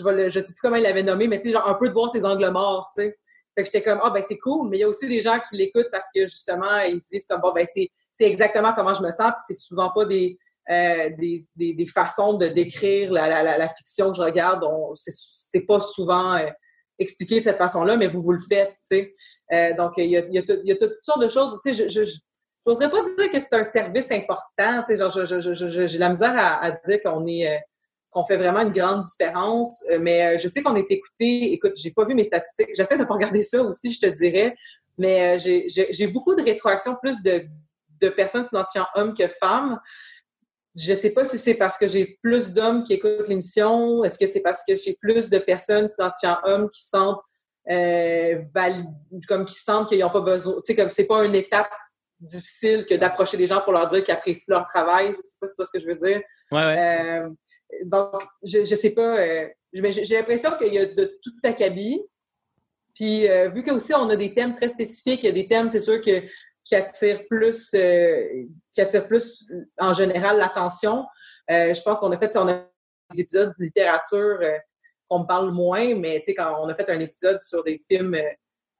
euh, 0.00 0.30
je 0.30 0.38
ne 0.38 0.44
sais 0.44 0.52
plus 0.52 0.60
comment 0.62 0.76
il 0.76 0.82
l'avait 0.82 1.02
nommé, 1.02 1.28
mais 1.28 1.38
tu 1.38 1.48
sais, 1.48 1.52
genre 1.52 1.68
un 1.68 1.74
peu 1.74 1.88
de 1.88 1.92
voir 1.92 2.10
ses 2.10 2.24
angles 2.24 2.50
morts, 2.50 2.90
tu 2.94 3.02
sais. 3.02 3.18
Fait 3.54 3.62
que 3.62 3.66
j'étais 3.66 3.82
comme, 3.82 4.00
ah, 4.02 4.10
ben 4.10 4.22
c'est 4.22 4.38
cool, 4.38 4.68
mais 4.68 4.78
il 4.78 4.80
y 4.80 4.84
a 4.84 4.88
aussi 4.88 5.08
des 5.08 5.22
gens 5.22 5.38
qui 5.48 5.56
l'écoutent 5.56 5.90
parce 5.90 6.06
que 6.14 6.22
justement, 6.26 6.78
ils 6.78 7.00
se 7.00 7.06
disent 7.10 7.26
comme, 7.26 7.40
bon, 7.40 7.52
ben 7.52 7.66
c'est 7.66 7.90
exactement 8.20 8.72
comment 8.74 8.94
je 8.94 9.02
me 9.02 9.10
sens, 9.10 9.32
puis 9.32 9.44
c'est 9.48 9.54
souvent 9.54 9.90
pas 9.90 10.04
des, 10.04 10.38
euh, 10.70 11.10
des, 11.18 11.40
des, 11.56 11.86
façons 11.86 12.34
de 12.34 12.46
décrire 12.46 13.12
la, 13.12 13.42
la, 13.42 13.58
la, 13.58 13.68
fiction 13.74 14.10
que 14.10 14.16
je 14.16 14.22
regarde. 14.22 14.64
C'est 14.94 15.66
pas 15.66 15.80
souvent 15.80 16.34
euh, 16.34 16.48
expliqué 16.98 17.40
de 17.40 17.44
cette 17.44 17.56
façon-là, 17.56 17.96
mais 17.96 18.06
vous, 18.06 18.22
vous 18.22 18.32
le 18.32 18.38
faites, 18.48 18.70
tu 18.70 18.76
sais. 18.82 19.12
Euh, 19.52 19.74
donc, 19.74 19.94
il 19.96 20.10
y 20.10 20.16
a, 20.16 20.20
y, 20.20 20.38
a 20.38 20.42
y 20.62 20.72
a, 20.72 20.76
toutes 20.76 20.92
sortes 21.02 21.22
de 21.22 21.28
choses. 21.28 21.58
Tu 21.64 21.74
sais, 21.74 21.88
je, 21.88 22.04
je, 22.04 22.12
n'oserais 22.64 22.88
pas 22.88 23.02
dire 23.02 23.30
que 23.32 23.40
c'est 23.40 23.54
un 23.54 23.64
service 23.64 24.12
important. 24.12 24.84
Tu 24.86 24.96
sais, 24.96 24.96
genre, 24.98 25.10
j'ai 25.10 25.98
la 25.98 26.10
misère 26.10 26.36
à, 26.38 26.64
à 26.64 26.70
dire 26.70 27.02
qu'on 27.02 27.26
est 27.26 27.60
qu'on 28.10 28.24
fait 28.24 28.36
vraiment 28.36 28.60
une 28.60 28.72
grande 28.72 29.02
différence. 29.02 29.84
Euh, 29.90 29.98
mais 30.00 30.36
euh, 30.36 30.38
je 30.38 30.48
sais 30.48 30.62
qu'on 30.62 30.76
est 30.76 30.90
écouté. 30.90 31.52
Écoute, 31.52 31.74
j'ai 31.76 31.90
pas 31.90 32.04
vu 32.04 32.14
mes 32.14 32.24
statistiques. 32.24 32.70
J'essaie 32.74 32.98
de 32.98 33.04
pas 33.04 33.14
regarder 33.14 33.42
ça 33.42 33.62
aussi, 33.62 33.92
je 33.92 34.00
te 34.00 34.06
dirais. 34.06 34.54
Mais 34.98 35.36
euh, 35.36 35.60
j'ai 35.90 36.06
beaucoup 36.08 36.34
de 36.34 36.42
rétroactions, 36.42 36.96
plus 37.00 37.22
de, 37.22 37.42
de 38.00 38.08
personnes 38.08 38.44
s'identifiant 38.44 38.86
hommes 38.94 39.14
que 39.14 39.28
femmes. 39.28 39.80
Je 40.76 40.94
sais 40.94 41.10
pas 41.10 41.24
si 41.24 41.38
c'est 41.38 41.54
parce 41.54 41.78
que 41.78 41.88
j'ai 41.88 42.18
plus 42.22 42.52
d'hommes 42.52 42.84
qui 42.84 42.94
écoutent 42.94 43.28
l'émission. 43.28 44.04
Est-ce 44.04 44.18
que 44.18 44.26
c'est 44.26 44.40
parce 44.40 44.62
que 44.66 44.76
j'ai 44.76 44.96
plus 45.00 45.30
de 45.30 45.38
personnes 45.38 45.88
s'identifiant 45.88 46.38
hommes 46.44 46.70
qui 46.70 46.84
sentent 46.84 47.20
euh, 47.70 48.42
comme 49.28 49.44
qui 49.44 49.54
sentent 49.54 49.88
qu'ils 49.88 50.00
n'ont 50.00 50.10
pas 50.10 50.20
besoin. 50.20 50.54
Tu 50.56 50.60
sais, 50.64 50.76
comme 50.76 50.90
c'est 50.90 51.06
pas 51.06 51.24
une 51.24 51.34
étape 51.34 51.70
difficile 52.18 52.84
que 52.86 52.94
d'approcher 52.94 53.36
les 53.36 53.46
gens 53.46 53.60
pour 53.60 53.72
leur 53.72 53.86
dire 53.88 54.02
qu'ils 54.02 54.14
apprécient 54.14 54.54
leur 54.54 54.66
travail. 54.66 55.14
Je 55.16 55.28
sais 55.28 55.36
pas 55.40 55.46
si 55.46 55.54
vois 55.56 55.66
ce 55.66 55.72
que 55.72 55.78
je 55.78 55.86
veux 55.86 55.96
dire. 55.96 56.20
Ouais, 56.50 56.64
ouais 56.64 57.26
donc, 57.84 58.22
je 58.42 58.58
ne 58.58 58.64
sais 58.64 58.90
pas. 58.90 59.18
Euh, 59.18 59.48
j'ai 59.72 60.16
l'impression 60.16 60.50
qu'il 60.56 60.74
y 60.74 60.78
a 60.78 60.86
de 60.86 61.18
tout 61.22 61.32
acabit. 61.42 62.02
Puis, 62.94 63.28
euh, 63.28 63.48
vu 63.48 63.62
que 63.62 63.70
aussi 63.70 63.94
on 63.94 64.08
a 64.10 64.16
des 64.16 64.34
thèmes 64.34 64.54
très 64.54 64.68
spécifiques, 64.68 65.22
il 65.22 65.26
y 65.26 65.30
a 65.30 65.32
des 65.32 65.48
thèmes, 65.48 65.68
c'est 65.68 65.80
sûr, 65.80 66.00
que, 66.00 66.22
qui 66.64 66.74
attirent 66.74 67.26
plus, 67.28 67.72
euh, 67.74 68.44
qui 68.74 68.80
attirent 68.80 69.06
plus 69.06 69.50
en 69.78 69.94
général 69.94 70.38
l'attention. 70.38 71.06
je 71.48 71.80
pense 71.82 71.98
qu'on 71.98 72.12
a 72.12 72.18
fait, 72.18 72.36
on 72.36 72.48
a 72.48 72.66
des 73.12 73.20
épisodes 73.20 73.54
de 73.58 73.64
littérature 73.64 74.38
qu'on 75.08 75.24
parle 75.24 75.52
moins, 75.52 75.94
mais 75.94 76.22
quand 76.36 76.56
on 76.60 76.68
a 76.68 76.74
fait 76.74 76.88
un 76.90 77.00
épisode 77.00 77.40
sur 77.42 77.64
des 77.64 77.78
films, 77.88 78.16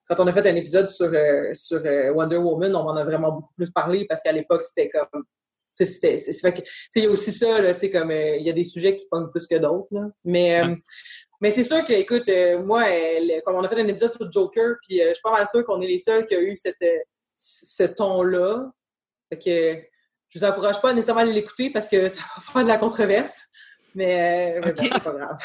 quand 0.06 0.20
on 0.20 0.26
a 0.26 0.32
fait 0.32 0.47
un 0.49 0.56
épisode 0.56 0.88
sur, 0.88 1.11
sur 1.54 1.82
Wonder 2.14 2.37
Woman, 2.37 2.75
on 2.75 2.88
en 2.88 2.97
a 2.97 3.04
vraiment 3.04 3.32
beaucoup 3.32 3.54
plus 3.56 3.70
parlé 3.70 4.06
parce 4.06 4.23
qu'à 4.23 4.32
l'époque, 4.32 4.64
c'était 4.64 4.90
comme 4.90 5.25
il 5.80 7.02
y 7.02 7.06
a 7.06 7.10
aussi 7.10 7.32
ça, 7.32 7.60
là, 7.60 7.75
comme 7.75 8.10
euh, 8.10 8.37
il 8.37 8.46
y 8.46 8.50
a 8.50 8.52
des 8.52 8.64
sujets 8.64 8.96
qui 8.96 9.06
pognent 9.10 9.30
plus 9.30 9.46
que 9.46 9.56
d'autres. 9.56 9.88
Mais, 10.25 10.60
euh, 10.60 10.75
mais 11.40 11.50
c'est 11.50 11.64
sûr 11.64 11.84
que, 11.84 11.92
écoute, 11.92 12.28
euh, 12.28 12.62
moi, 12.62 12.84
comme 13.44 13.56
on 13.56 13.62
a 13.62 13.68
fait 13.68 13.80
un 13.80 13.88
épisode 13.88 14.12
sur 14.12 14.30
Joker, 14.30 14.76
puis 14.87 14.99
je 14.99 15.12
suis 15.14 15.22
pas 15.22 15.32
mal 15.32 15.46
sûr 15.46 15.64
qu'on 15.64 15.80
est 15.80 15.87
les 15.87 15.99
seuls 15.99 16.26
qui 16.26 16.37
ont 16.37 16.40
eu 16.40 16.56
cette, 16.56 16.76
ce 17.38 17.84
ton-là. 17.84 18.70
que 19.32 19.76
je 20.28 20.38
vous 20.38 20.44
encourage 20.44 20.80
pas 20.80 20.92
nécessairement 20.92 21.22
à 21.22 21.25
l'écouter 21.25 21.70
parce 21.70 21.88
que 21.88 22.08
ça 22.08 22.20
va 22.37 22.42
faire 22.52 22.62
de 22.62 22.68
la 22.68 22.78
controverse. 22.78 23.42
Mais 23.94 24.60
c'est 24.76 25.02
pas 25.02 25.12
grave. 25.12 25.37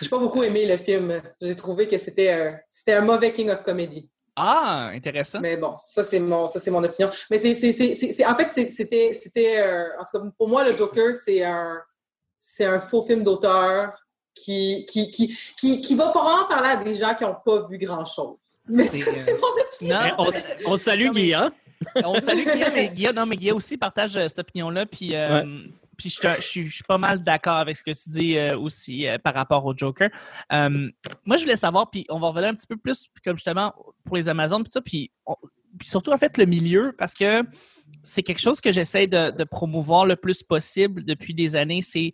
J'ai 0.00 0.08
pas 0.08 0.18
beaucoup 0.18 0.42
aimé 0.42 0.66
le 0.66 0.76
film. 0.76 1.22
J'ai 1.40 1.54
trouvé 1.56 1.86
que 1.88 1.96
c'était 1.96 2.60
c'était 2.68 2.94
un 2.94 3.02
mauvais 3.02 3.32
King 3.32 3.50
of 3.50 3.62
Comedy. 3.62 4.08
Ah, 4.36 4.90
intéressant. 4.92 5.40
Mais 5.40 5.56
bon, 5.56 5.74
ça 5.78 6.02
c'est 6.02 6.18
mon, 6.20 6.46
ça 6.46 6.58
c'est 6.58 6.70
mon 6.70 6.82
opinion. 6.82 7.10
Mais 7.30 7.38
c'est, 7.38 7.54
c'est, 7.54 7.72
c'est, 7.72 8.24
en 8.26 8.34
fait, 8.36 8.70
c'était, 8.70 9.12
c'était, 9.12 9.60
euh, 9.60 9.88
en 10.00 10.04
tout 10.04 10.18
cas 10.18 10.30
pour 10.38 10.48
moi 10.48 10.64
le 10.68 10.76
Joker, 10.76 11.14
c'est 11.14 11.44
un, 11.44 11.78
c'est 12.40 12.64
un 12.64 12.80
faux 12.80 13.02
film 13.02 13.22
d'auteur 13.22 13.92
qui, 14.34 14.86
qui, 14.88 15.10
qui, 15.10 15.36
qui, 15.58 15.80
qui 15.82 15.94
va 15.94 16.08
probablement 16.08 16.48
parler 16.48 16.68
à 16.70 16.76
des 16.76 16.94
gens 16.94 17.14
qui 17.14 17.24
n'ont 17.24 17.36
pas 17.44 17.66
vu 17.68 17.76
grand-chose. 17.78 18.36
Mais 18.68 18.84
ça, 18.84 18.92
C'est, 18.92 19.12
c'est 19.12 19.32
euh, 19.32 19.38
mon 19.38 19.62
opinion. 19.62 19.98
Eh, 20.06 20.64
on, 20.66 20.72
on 20.72 20.76
salue 20.76 21.06
Non, 21.06 21.12
mais- 21.14 21.20
Guy, 21.22 21.34
hein? 21.34 21.52
On 22.04 22.14
salue 22.14 22.44
Guillaume, 22.44 22.72
mais 22.74 22.88
Guillaume, 22.90 23.16
non, 23.16 23.26
mais 23.26 23.36
Guillaume 23.36 23.56
aussi 23.56 23.76
partage 23.76 24.16
euh, 24.16 24.28
cette 24.28 24.38
opinion-là. 24.38 24.86
Puis, 24.86 25.16
euh, 25.16 25.42
puis 26.02 26.10
je, 26.10 26.40
suis- 26.42 26.82
pas 26.86 26.98
mal 26.98 27.22
d'accord 27.22 27.56
avec 27.58 27.76
ce 27.76 27.84
que 27.84 27.92
tu 27.92 28.10
dis 28.10 28.36
euh, 28.36 28.58
aussi 28.58 29.06
euh, 29.06 29.18
par 29.18 29.34
rapport 29.34 29.64
au 29.64 29.76
Joker. 29.76 30.10
Euh, 30.52 30.90
moi, 31.24 31.36
je 31.36 31.42
voulais 31.42 31.56
savoir, 31.56 31.90
puis 31.90 32.04
on 32.10 32.18
va 32.18 32.28
revenir 32.28 32.48
un 32.50 32.54
petit 32.54 32.66
peu 32.66 32.76
plus, 32.76 33.06
comme 33.24 33.36
justement, 33.36 33.72
pour 34.04 34.16
les 34.16 34.28
Amazones, 34.28 34.64
puis 34.84 35.12
puis 35.78 35.88
surtout, 35.88 36.10
en 36.10 36.18
fait, 36.18 36.36
le 36.36 36.44
milieu, 36.44 36.92
parce 36.98 37.14
que 37.14 37.42
c'est 38.02 38.22
quelque 38.22 38.40
chose 38.40 38.60
que 38.60 38.72
j'essaie 38.72 39.06
de, 39.06 39.30
de 39.30 39.44
promouvoir 39.44 40.04
le 40.04 40.16
plus 40.16 40.42
possible 40.42 41.02
depuis 41.04 41.32
des 41.32 41.56
années. 41.56 41.80
C'est 41.80 42.12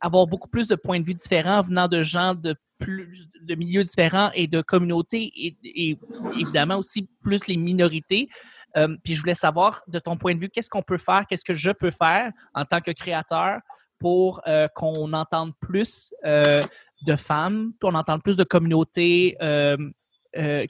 avoir 0.00 0.26
beaucoup 0.26 0.48
plus 0.48 0.66
de 0.66 0.74
points 0.74 1.00
de 1.00 1.04
vue 1.04 1.14
différents 1.14 1.62
venant 1.62 1.88
de 1.88 2.02
gens 2.02 2.34
de 2.34 2.54
plus 2.78 3.28
de 3.40 3.54
milieux 3.54 3.84
différents 3.84 4.30
et 4.34 4.48
de 4.48 4.60
communautés 4.60 5.32
et, 5.64 5.98
évidemment 6.38 6.76
aussi 6.76 7.08
plus 7.22 7.46
les 7.46 7.56
minorités. 7.56 8.28
Euh, 8.76 8.96
puis 9.02 9.14
je 9.14 9.20
voulais 9.20 9.34
savoir 9.34 9.82
de 9.88 9.98
ton 9.98 10.16
point 10.16 10.34
de 10.34 10.40
vue, 10.40 10.48
qu'est-ce 10.48 10.68
qu'on 10.68 10.82
peut 10.82 10.98
faire, 10.98 11.26
qu'est-ce 11.28 11.44
que 11.44 11.54
je 11.54 11.70
peux 11.70 11.90
faire 11.90 12.30
en 12.54 12.64
tant 12.64 12.80
que 12.80 12.90
créateur 12.90 13.60
pour 13.98 14.42
euh, 14.46 14.68
qu'on 14.74 15.12
entende 15.12 15.52
plus 15.60 16.12
euh, 16.26 16.62
de 17.06 17.16
femmes, 17.16 17.72
qu'on 17.80 17.94
entende 17.94 18.22
plus 18.22 18.36
de 18.36 18.44
communautés 18.44 19.36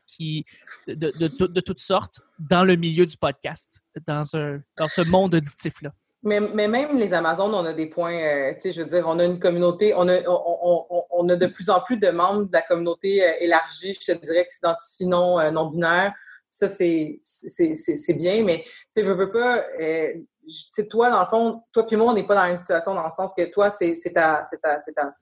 qui 0.06 0.44
de, 0.86 0.94
de, 0.94 1.60
toutes 1.60 1.80
sortes 1.80 2.20
dans 2.38 2.62
le 2.62 2.76
milieu 2.76 3.04
du 3.06 3.16
podcast, 3.16 3.80
dans, 4.06 4.22
dans 4.76 4.88
ce 4.88 5.00
monde 5.02 5.34
auditif-là? 5.34 5.92
Mais, 6.26 6.40
mais 6.40 6.66
même 6.66 6.98
les 6.98 7.14
Amazones, 7.14 7.54
on 7.54 7.64
a 7.64 7.72
des 7.72 7.86
points, 7.86 8.18
euh, 8.20 8.52
tu 8.54 8.60
sais, 8.62 8.72
je 8.72 8.82
veux 8.82 8.88
dire, 8.88 9.04
on 9.06 9.18
a 9.20 9.24
une 9.24 9.38
communauté, 9.38 9.94
on 9.94 10.08
a, 10.08 10.18
on, 10.28 10.86
on- 11.10 11.28
a 11.28 11.36
de 11.36 11.46
plus 11.46 11.70
en 11.70 11.80
plus 11.80 11.96
de 11.98 12.08
membres 12.10 12.44
de 12.46 12.52
la 12.52 12.62
communauté 12.62 13.22
euh, 13.24 13.32
élargie, 13.40 13.94
je 13.94 14.12
te 14.12 14.24
dirais, 14.26 14.44
qui 14.44 14.54
s'identifient 14.56 15.06
non, 15.06 15.38
euh, 15.38 15.50
non-binaire. 15.52 16.12
Ça, 16.50 16.68
c'est 16.68 17.18
bien, 18.16 18.42
mais 18.42 18.64
tu 18.64 18.70
sais, 18.90 19.02
veux, 19.02 19.14
veux 19.14 19.30
pas, 19.30 19.62
tu 19.78 20.26
sais, 20.72 20.86
toi, 20.88 21.10
dans 21.10 21.20
le 21.20 21.26
fond, 21.28 21.62
toi 21.72 21.86
puis 21.86 21.96
moi, 21.96 22.10
on 22.10 22.14
n'est 22.14 22.26
pas 22.26 22.34
dans 22.34 22.42
la 22.42 22.48
même 22.48 22.58
situation 22.58 22.94
dans 22.94 23.04
le 23.04 23.10
sens 23.10 23.32
que 23.34 23.44
toi, 23.50 23.70
c'est 23.70 23.92
ta- 24.14 24.42
ta- 24.62 24.76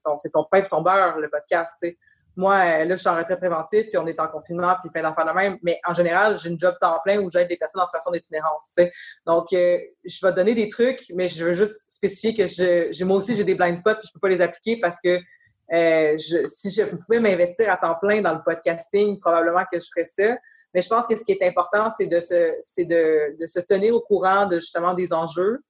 ton, 0.05 0.17
ton 0.33 0.45
pain 0.51 0.63
ton 0.63 0.81
beurre, 0.83 1.19
le 1.19 1.29
podcast, 1.29 1.75
tu 1.83 1.89
sais. 1.89 1.99
Moi, 2.37 2.55
euh, 2.55 2.85
là, 2.85 2.97
je 2.97 3.01
suis 3.01 3.09
en 3.09 3.17
retraite 3.17 3.39
préventif, 3.39 3.87
puis 3.89 3.99
on 3.99 4.07
est 4.07 4.19
en 4.19 4.27
confinement, 4.29 4.75
puis 4.81 4.91
plein 4.91 5.03
d'affaires 5.03 5.27
de 5.27 5.33
même. 5.33 5.59
Mais 5.63 5.81
en 5.87 5.95
général, 5.95 6.39
j'ai 6.39 6.49
une 6.51 6.59
job 6.59 6.75
temps 6.81 6.99
plein 7.05 7.19
où 7.21 7.31
j'aide 7.31 7.49
des 7.49 7.57
personnes 7.57 7.81
en 7.83 7.87
situation 7.87 8.11
d'itinérance, 8.11 8.65
tu 8.69 8.83
sais. 8.83 8.93
Donc, 9.27 9.53
euh, 9.53 9.79
je 10.05 10.27
vais 10.27 10.33
te 10.33 10.37
donner 10.37 10.55
des 10.55 10.69
trucs, 10.69 11.05
mais 11.15 11.29
je 11.29 11.45
veux 11.45 11.53
juste 11.53 11.91
spécifier 11.91 12.35
que 12.35 12.47
je, 12.49 13.05
moi 13.05 13.17
aussi, 13.19 13.37
j'ai 13.37 13.45
des 13.45 13.55
blind 13.55 13.77
spots, 13.77 13.95
puis 13.95 14.09
je 14.09 14.13
peux 14.13 14.21
pas 14.21 14.29
les 14.29 14.41
appliquer 14.41 14.79
parce 14.81 14.99
que 15.03 15.21
euh, 15.73 16.19
je- 16.19 16.47
si 16.47 16.71
je 16.71 16.83
pouvais 16.97 17.21
m'investir 17.21 17.71
à 17.71 17.77
temps 17.79 17.95
plein 18.01 18.21
dans 18.21 18.35
le 18.35 18.43
podcasting, 18.45 19.19
probablement 19.19 19.65
que 19.73 19.81
je 19.81 19.87
ferais 19.95 20.05
ça. 20.05 20.37
Mais 20.75 20.83
je 20.83 20.89
pense 20.89 21.07
que 21.07 21.17
ce 21.17 21.25
qui 21.25 21.33
est 21.33 21.43
important, 21.47 21.89
c'est 21.89 22.07
de 22.07 22.21
se, 22.21 22.55
c'est 22.61 22.85
de, 22.85 23.37
de 23.41 23.47
se 23.47 23.61
tenir 23.61 23.95
au 23.95 24.01
courant 24.01 24.47
de 24.47 24.57
justement 24.57 24.93
des 24.93 25.13
enjeux 25.13 25.61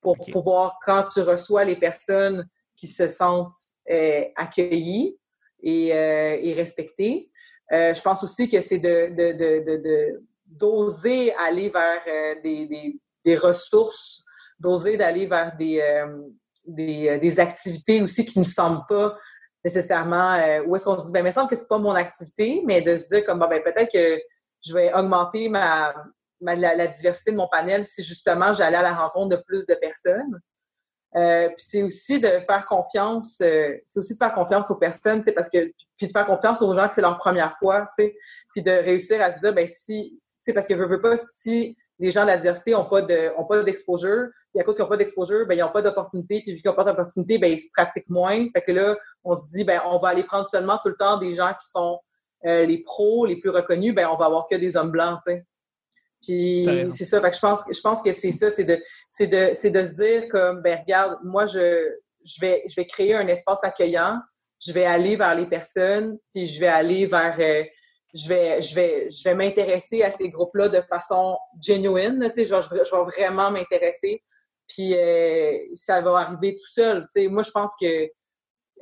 pour 0.00 0.16
pouvoir, 0.32 0.78
quand 0.84 1.04
tu 1.04 1.20
reçois 1.20 1.64
les 1.64 1.76
personnes 1.76 2.46
qui 2.76 2.86
se 2.86 3.08
sentent 3.08 3.52
euh, 3.90 4.24
accueillies 4.36 5.18
et, 5.62 5.94
euh, 5.94 6.38
et 6.40 6.52
respectées, 6.54 7.30
euh, 7.72 7.94
je 7.94 8.02
pense 8.02 8.22
aussi 8.22 8.50
que 8.50 8.60
c'est 8.60 8.78
de, 8.78 10.20
d'oser 10.46 11.32
aller 11.34 11.70
vers 11.70 12.02
euh, 12.06 12.34
des, 12.42 12.98
des, 13.24 13.36
ressources, 13.36 14.24
d'oser 14.58 14.96
d'aller 14.96 15.26
vers 15.26 15.56
des, 15.56 15.80
des, 16.66 17.40
activités 17.40 18.02
aussi 18.02 18.26
qui 18.26 18.38
ne 18.38 18.44
semblent 18.44 18.84
pas 18.88 19.16
nécessairement 19.64 20.36
où 20.66 20.74
est-ce 20.74 20.84
qu'on 20.84 20.98
se 20.98 21.06
dit 21.06 21.12
ben 21.12 21.20
il 21.20 21.26
me 21.26 21.30
semble 21.30 21.48
que 21.48 21.54
c'est 21.54 21.68
pas 21.68 21.78
mon 21.78 21.94
activité 21.94 22.62
mais 22.66 22.80
de 22.80 22.96
se 22.96 23.06
dire 23.06 23.24
comme 23.24 23.38
bon, 23.38 23.48
ben 23.48 23.62
peut-être 23.62 23.92
que 23.92 24.20
je 24.64 24.74
vais 24.74 24.92
augmenter 24.92 25.48
ma, 25.48 25.94
la 26.40 26.86
diversité 26.88 27.30
de 27.30 27.36
mon 27.36 27.48
panel 27.48 27.84
si 27.84 28.02
justement 28.02 28.52
j'allais 28.52 28.76
à 28.76 28.82
la 28.82 28.94
rencontre 28.94 29.36
de 29.36 29.42
plus 29.46 29.64
de 29.66 29.74
personnes 29.74 30.40
euh, 31.16 31.48
c'est 31.56 31.82
aussi 31.82 32.20
de 32.20 32.28
faire 32.28 32.64
confiance 32.66 33.40
euh, 33.42 33.76
c'est 33.84 34.00
aussi 34.00 34.14
de 34.14 34.18
faire 34.18 34.32
confiance 34.32 34.70
aux 34.70 34.76
personnes 34.76 35.22
parce 35.34 35.50
que 35.50 35.72
puis 35.96 36.06
de 36.06 36.12
faire 36.12 36.26
confiance 36.26 36.62
aux 36.62 36.74
gens 36.74 36.88
que 36.88 36.94
c'est 36.94 37.02
leur 37.02 37.18
première 37.18 37.54
fois 37.56 37.88
puis 37.96 38.62
de 38.62 38.70
réussir 38.70 39.20
à 39.20 39.30
se 39.30 39.38
dire 39.40 39.52
ben 39.52 39.66
si 39.66 40.18
parce 40.54 40.66
que 40.66 40.76
je 40.76 40.82
veux 40.82 41.00
pas 41.00 41.16
si 41.16 41.76
les 41.98 42.10
gens 42.10 42.22
de 42.22 42.28
la 42.28 42.38
diversité 42.38 42.74
ont 42.74 42.86
pas 42.86 43.02
de 43.02 43.38
ont 43.38 43.44
pas 43.44 43.62
d'exposure 43.62 44.28
puis 44.52 44.60
à 44.60 44.64
cause 44.64 44.76
qu'ils 44.76 44.82
n'ont 44.82 44.88
pas 44.88 44.98
d'exposure, 44.98 45.46
ben, 45.46 45.56
ils 45.56 45.62
n'ont 45.62 45.72
pas 45.72 45.80
d'opportunité. 45.80 46.42
Puis 46.42 46.54
vu 46.54 46.60
qu'ils 46.60 46.70
n'ont 46.70 46.76
pas 46.76 46.84
d'opportunité, 46.84 47.38
ben, 47.38 47.50
ils 47.50 47.58
se 47.58 47.68
pratiquent 47.74 48.10
moins. 48.10 48.48
Fait 48.54 48.60
que 48.60 48.72
là, 48.72 48.96
on 49.24 49.34
se 49.34 49.50
dit, 49.54 49.64
ben, 49.64 49.80
on 49.86 49.98
va 49.98 50.08
aller 50.08 50.24
prendre 50.24 50.46
seulement 50.46 50.78
tout 50.82 50.90
le 50.90 50.96
temps 50.96 51.16
des 51.16 51.32
gens 51.32 51.52
qui 51.58 51.68
sont 51.68 51.98
euh, 52.44 52.66
les 52.66 52.82
pros, 52.82 53.24
les 53.24 53.36
plus 53.36 53.48
reconnus. 53.48 53.94
Ben, 53.94 54.06
on 54.08 54.16
va 54.16 54.26
avoir 54.26 54.46
que 54.46 54.56
des 54.56 54.76
hommes 54.76 54.90
blancs, 54.90 55.20
tu 55.26 55.32
sais. 55.32 55.44
Puis 56.22 56.64
c'est 56.90 57.04
ça. 57.04 57.20
Fait 57.20 57.30
que 57.30 57.36
je 57.36 57.40
pense, 57.40 57.64
je 57.70 57.80
pense 57.80 58.00
que 58.02 58.12
c'est 58.12 58.32
ça, 58.32 58.50
c'est 58.50 58.64
de, 58.64 58.82
c'est 59.08 59.26
de, 59.26 59.50
c'est 59.54 59.70
de 59.70 59.84
se 59.84 59.94
dire 59.94 60.28
comme, 60.30 60.62
ben, 60.62 60.78
regarde, 60.80 61.18
moi, 61.24 61.46
je, 61.46 61.94
je 62.24 62.40
vais, 62.40 62.62
je 62.68 62.74
vais 62.76 62.86
créer 62.86 63.14
un 63.14 63.26
espace 63.26 63.64
accueillant. 63.64 64.18
Je 64.64 64.72
vais 64.72 64.84
aller 64.86 65.16
vers 65.16 65.34
les 65.34 65.46
personnes, 65.46 66.18
puis 66.32 66.46
je 66.46 66.60
vais 66.60 66.68
aller 66.68 67.06
vers, 67.06 67.36
euh, 67.40 67.64
je 68.14 68.28
vais, 68.28 68.62
je 68.62 68.74
vais, 68.74 69.10
je 69.10 69.24
vais 69.24 69.34
m'intéresser 69.34 70.02
à 70.04 70.10
ces 70.12 70.28
groupes-là 70.30 70.68
de 70.68 70.80
façon 70.82 71.36
genuine. 71.60 72.20
Tu 72.32 72.34
sais, 72.34 72.46
genre, 72.46 72.62
je, 72.62 72.72
vais- 72.72 72.84
je 72.84 72.94
vais 72.94 73.02
vraiment 73.02 73.50
m'intéresser. 73.50 74.22
Puis 74.68 74.94
euh, 74.94 75.58
ça 75.74 76.00
va 76.00 76.18
arriver 76.18 76.54
tout 76.54 76.70
seul. 76.72 77.02
Tu 77.14 77.22
sais, 77.22 77.28
moi, 77.28 77.42
je 77.42 77.50
pense 77.50 77.74
que 77.80 78.08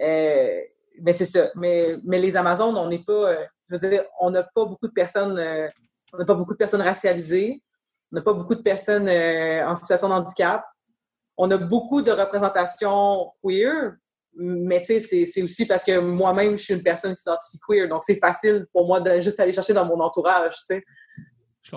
euh, 0.03 0.61
mais 1.03 1.13
c'est 1.13 1.25
ça. 1.25 1.51
Mais, 1.57 1.97
mais 2.05 2.19
les 2.19 2.37
Amazones, 2.37 2.77
on 2.77 2.89
n'est 2.89 2.99
pas. 3.05 3.13
euh, 3.31 3.45
je 3.69 3.77
veux 3.77 3.89
dire, 3.91 4.05
on 4.21 4.31
n'a 4.31 4.43
pas 4.43 4.65
beaucoup 4.67 4.89
de 4.89 4.93
personnes. 4.93 5.39
On 6.13 6.19
n'a 6.19 6.25
pas 6.25 6.35
beaucoup 6.35 6.53
de 6.53 6.59
personnes 6.59 6.83
racialisées. 6.83 7.63
On 8.13 8.17
n'a 8.17 8.23
pas 8.23 8.33
beaucoup 8.33 8.55
de 8.55 8.63
personnes 8.63 9.09
euh, 9.09 9.67
en 9.67 9.75
situation 9.75 10.09
de 10.09 10.15
handicap. 10.15 10.65
On 11.37 11.51
a 11.51 11.57
beaucoup 11.57 12.03
de 12.03 12.11
représentation 12.11 13.33
queer, 13.43 13.95
mais 14.35 14.85
c'est- 14.85 15.43
aussi 15.43 15.67
parce 15.67 15.85
que 15.85 15.99
moi-même, 15.99 16.57
je 16.57 16.63
suis 16.65 16.75
une 16.75 16.83
personne 16.83 17.15
qui 17.15 17.21
s'identifie 17.23 17.59
queer. 17.67 17.89
Donc, 17.89 18.03
c'est 18.05 18.17
facile 18.19 18.67
pour 18.73 18.87
moi 18.87 19.01
de 19.01 19.21
juste 19.21 19.39
aller 19.41 19.53
chercher 19.53 19.73
dans 19.73 19.85
mon 19.87 20.01
entourage, 20.01 20.57
tu 20.59 20.65
sais. 20.67 20.85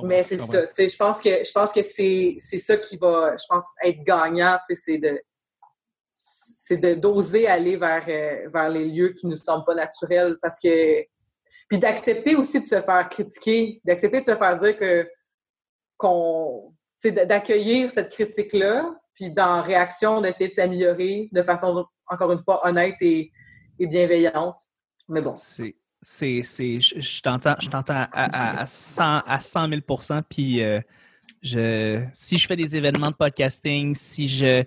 Mais 0.03 0.23
c'est 0.23 0.37
ça. 0.39 0.67
tu 0.67 0.73
sais, 0.75 0.89
Je 0.89 0.97
pense 0.97 1.21
que 1.21 1.29
je 1.43 1.51
pense 1.51 1.71
que 1.71 1.81
c'est 1.83 2.37
ça 2.57 2.77
qui 2.77 2.97
va, 2.97 3.35
je 3.37 3.43
pense, 3.47 3.65
être 3.83 4.03
gagnant. 4.03 4.57
tu 4.67 4.75
sais, 4.75 4.81
C'est 4.85 4.97
de 4.97 5.21
c'est 6.15 6.77
d'oser 6.95 7.45
aller 7.47 7.75
vers 7.75 8.05
euh, 8.07 8.49
vers 8.49 8.69
les 8.69 8.85
lieux 8.85 9.09
qui 9.09 9.27
nous 9.27 9.35
semblent 9.37 9.65
pas 9.65 9.75
naturels 9.75 10.37
parce 10.41 10.57
que 10.59 11.03
puis 11.69 11.79
d'accepter 11.79 12.35
aussi 12.35 12.61
de 12.61 12.65
se 12.65 12.81
faire 12.81 13.09
critiquer, 13.09 13.81
d'accepter 13.83 14.21
de 14.21 14.25
se 14.25 14.35
faire 14.35 14.57
dire 14.57 14.77
que 14.77 15.09
qu'on 15.97 16.73
d'accueillir 17.05 17.91
cette 17.91 18.11
critique 18.11 18.53
là, 18.53 18.95
puis 19.13 19.29
dans 19.29 19.61
réaction 19.61 20.21
d'essayer 20.21 20.49
de 20.49 20.53
s'améliorer 20.53 21.29
de 21.31 21.43
façon 21.43 21.85
encore 22.07 22.31
une 22.31 22.39
fois 22.39 22.65
honnête 22.65 22.95
et, 23.01 23.31
et 23.77 23.87
bienveillante. 23.87 24.57
Mais 25.09 25.21
bon. 25.21 25.35
C'est, 25.35 25.75
je, 26.41 27.21
t'entends, 27.21 27.55
à, 27.55 28.07
à, 28.11 28.61
à 28.61 28.67
100, 28.67 29.03
à 29.03 29.39
100 29.39 29.67
000% 29.69 30.21
puis 30.29 30.63
euh, 30.63 30.79
je, 31.41 32.03
si 32.13 32.37
je 32.37 32.47
fais 32.47 32.55
des 32.55 32.75
événements 32.75 33.09
de 33.09 33.15
podcasting, 33.15 33.93
si 33.95 34.27
je, 34.27 34.63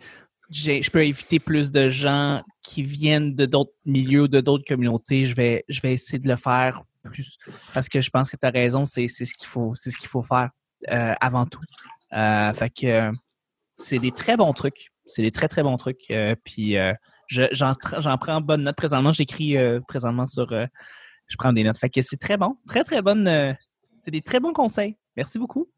je 0.51 0.91
peux 0.91 1.01
inviter 1.01 1.39
plus 1.39 1.71
de 1.73 1.89
gens 1.91 2.43
qui 2.63 2.83
viennent 2.83 3.35
de 3.35 3.47
d'autres 3.47 3.73
milieux, 3.85 4.29
de 4.29 4.41
d'autres 4.41 4.65
communautés, 4.67 5.25
je 5.25 5.35
vais, 5.35 5.65
je 5.69 5.81
vais 5.81 5.93
essayer 5.95 6.19
de 6.19 6.29
le 6.29 6.37
faire 6.37 6.83
plus 7.05 7.39
parce 7.73 7.89
que 7.89 8.01
je 8.01 8.11
pense 8.11 8.31
que 8.31 8.37
tu 8.37 8.47
as 8.47 8.51
raison, 8.51 8.85
c'est, 8.85 9.07
c'est 9.09 9.25
ce 9.25 9.35
qu'il 9.35 9.47
faut, 9.47 9.75
c'est 9.77 9.91
ce 9.91 9.97
qu'il 9.99 10.09
faut 10.09 10.23
faire 10.23 10.51
euh, 10.91 11.15
avant 11.21 11.47
tout. 11.47 11.61
Euh, 12.13 12.53
fait 12.53 12.71
que 12.71 13.13
c'est 13.77 13.99
des 13.99 14.11
très 14.13 14.37
bons 14.37 14.53
trucs. 14.53 14.89
C'est 15.05 15.23
des 15.23 15.31
très, 15.31 15.47
très 15.47 15.63
bons 15.63 15.77
trucs. 15.77 16.11
euh, 16.11 16.35
puis 16.45 16.77
euh, 16.77 16.93
je- 17.29 17.43
j'en, 17.53 17.75
prends 18.19 18.41
bonne 18.41 18.65
note 18.65 18.75
présentement. 18.77 19.13
J'écris 19.13 19.57
euh, 19.57 19.81
présentement 19.87 20.27
sur. 20.27 20.51
euh, 20.53 20.67
je 21.29 21.37
prends 21.37 21.53
des 21.53 21.63
notes. 21.63 21.79
Fait 21.79 21.91
que 21.91 22.03
c'est 22.03 22.17
très 22.17 22.37
bon. 22.37 22.57
Très, 22.67 22.83
très 22.83 23.03
bonne. 23.03 23.29
euh, 23.29 23.53
c'est 24.05 24.11
des 24.11 24.23
très 24.23 24.41
bons 24.41 24.53
conseils. 24.53 24.97
Merci 25.17 25.39
beaucoup. 25.39 25.69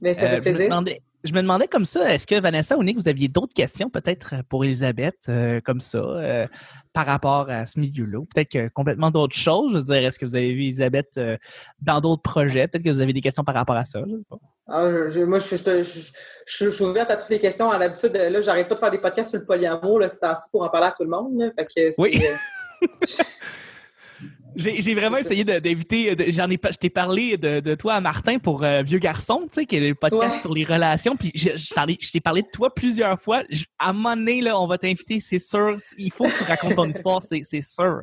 Mais 0.00 0.14
ça 0.14 0.22
fait 0.22 0.28
je, 0.30 0.34
me 0.36 0.40
plaisir. 0.42 0.64
demandais, 0.64 1.00
je 1.24 1.32
me 1.32 1.40
demandais 1.42 1.68
comme 1.68 1.84
ça, 1.84 2.12
est-ce 2.12 2.26
que 2.26 2.40
Vanessa 2.40 2.76
ou 2.76 2.82
Nick, 2.82 2.98
vous 3.00 3.08
aviez 3.08 3.28
d'autres 3.28 3.54
questions 3.54 3.88
peut-être 3.90 4.34
pour 4.48 4.64
Elisabeth, 4.64 5.16
euh, 5.28 5.60
comme 5.60 5.80
ça, 5.80 5.98
euh, 5.98 6.46
par 6.92 7.06
rapport 7.06 7.48
à 7.48 7.66
ce 7.66 7.78
milieu-là? 7.78 8.20
Peut-être 8.34 8.50
que 8.50 8.68
complètement 8.68 9.10
d'autres 9.10 9.36
choses? 9.36 9.72
Je 9.72 9.76
veux 9.78 9.82
dire, 9.84 10.04
est-ce 10.04 10.18
que 10.18 10.26
vous 10.26 10.34
avez 10.34 10.52
vu 10.52 10.62
Elisabeth 10.62 11.10
euh, 11.18 11.36
dans 11.80 12.00
d'autres 12.00 12.22
projets? 12.22 12.66
Peut-être 12.68 12.84
que 12.84 12.90
vous 12.90 13.00
avez 13.00 13.12
des 13.12 13.20
questions 13.20 13.44
par 13.44 13.54
rapport 13.54 13.76
à 13.76 13.84
ça. 13.84 14.00
Je 14.10 14.18
sais 14.18 14.24
pas. 14.28 14.38
Ah, 14.68 14.88
je- 15.08 15.20
moi, 15.24 15.38
je, 15.38 15.82
suis 16.46 16.84
ouverte 16.84 17.10
à 17.10 17.16
toutes 17.16 17.30
les 17.30 17.38
questions. 17.40 17.70
À 17.70 17.78
l'habitude, 17.78 18.12
là, 18.14 18.40
j'arrête 18.42 18.68
pas 18.68 18.74
de 18.74 18.80
faire 18.80 18.90
des 18.90 18.98
podcasts 18.98 19.30
sur 19.30 19.40
le 19.40 19.46
polyamour, 19.46 20.00
là, 20.00 20.08
c'est 20.08 20.24
ainsi 20.24 20.48
pour 20.50 20.62
en 20.62 20.68
parler 20.68 20.88
à 20.88 20.94
tout 20.96 21.04
le 21.04 21.10
monde. 21.10 21.38
là. 21.38 21.50
Fait 21.58 21.64
que 21.66 21.72
c'est, 21.74 21.94
Oui. 21.98 22.20
euh, 24.56 24.72
J'ai 24.78 24.94
vraiment 24.94 25.18
essayé 25.18 25.44
d'éviter. 25.44 26.14
J'en 26.30 26.50
ai, 26.50 26.58
je 26.62 26.76
t'ai 26.76 26.90
parlé 26.90 27.36
de, 27.36 27.60
de, 27.60 27.74
toi 27.74 27.94
à 27.94 28.00
Martin 28.00 28.38
pour 28.38 28.64
euh, 28.64 28.82
Vieux 28.82 28.98
Garçon, 28.98 29.42
tu 29.42 29.60
sais, 29.60 29.66
qui 29.66 29.76
est 29.76 29.88
le 29.88 29.94
podcast 29.94 30.40
sur 30.40 30.54
les 30.54 30.64
relations. 30.64 31.16
Puis 31.16 31.32
je, 31.34 31.50
je 31.56 32.12
t'ai 32.12 32.20
parlé 32.20 32.42
de 32.42 32.48
toi 32.52 32.74
plusieurs 32.74 33.20
fois. 33.20 33.42
à 33.78 33.90
un 33.90 33.92
moment 33.92 34.16
donné, 34.16 34.40
là, 34.40 34.58
on 34.60 34.66
va 34.66 34.78
t'inviter, 34.78 35.20
c'est 35.20 35.38
sûr. 35.38 35.76
Il 35.98 36.12
faut 36.12 36.26
que 36.26 36.36
tu 36.36 36.44
racontes 36.44 36.74
ton 36.74 36.88
histoire, 36.88 37.22
c'est 37.22 37.42
sûr. 37.60 38.02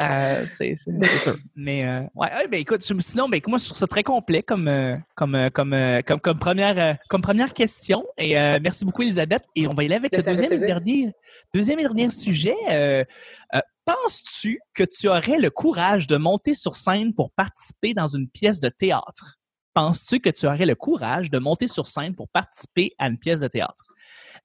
Euh, 0.00 0.44
c'est 0.48 0.74
sûr. 0.76 1.36
Mais 1.56 1.84
euh, 1.84 2.00
ouais, 2.14 2.28
ben 2.50 2.60
écoute, 2.60 2.82
sinon, 2.82 3.28
ben, 3.28 3.40
moi, 3.46 3.58
je 3.58 3.64
trouve 3.66 3.78
ça 3.78 3.86
très 3.86 4.02
complet 4.02 4.42
comme, 4.42 4.68
euh, 4.68 4.96
comme, 5.14 5.34
euh, 5.34 5.48
comme, 5.50 5.74
comme, 6.06 6.20
comme, 6.20 6.38
première, 6.38 6.98
comme 7.08 7.22
première 7.22 7.52
question. 7.52 8.04
Et 8.16 8.34
merci 8.60 8.84
beaucoup, 8.84 9.02
Elisabeth. 9.02 9.44
Et 9.54 9.66
on 9.66 9.74
va 9.74 9.82
y 9.82 9.86
aller 9.86 9.96
avec 9.96 10.16
le 10.16 10.22
deuxième 10.22 10.52
et, 10.52 10.58
dernier, 10.58 11.12
deuxième 11.52 11.78
et 11.78 11.82
dernier 11.82 12.10
sujet. 12.10 12.54
Penses-tu 13.88 14.60
que 14.74 14.84
tu 14.84 15.08
aurais 15.08 15.38
le 15.38 15.48
courage 15.48 16.06
de 16.08 16.18
monter 16.18 16.52
sur 16.52 16.76
scène 16.76 17.14
pour 17.14 17.30
participer 17.30 17.94
dans 17.94 18.08
une 18.08 18.28
pièce 18.28 18.60
de 18.60 18.68
théâtre? 18.68 19.38
Penses-tu 19.72 20.20
que 20.20 20.28
tu 20.28 20.46
aurais 20.46 20.66
le 20.66 20.74
courage 20.74 21.30
de 21.30 21.38
monter 21.38 21.68
sur 21.68 21.86
scène 21.86 22.14
pour 22.14 22.28
participer 22.28 22.92
à 22.98 23.08
une 23.08 23.18
pièce 23.18 23.40
de 23.40 23.48
théâtre? 23.48 23.84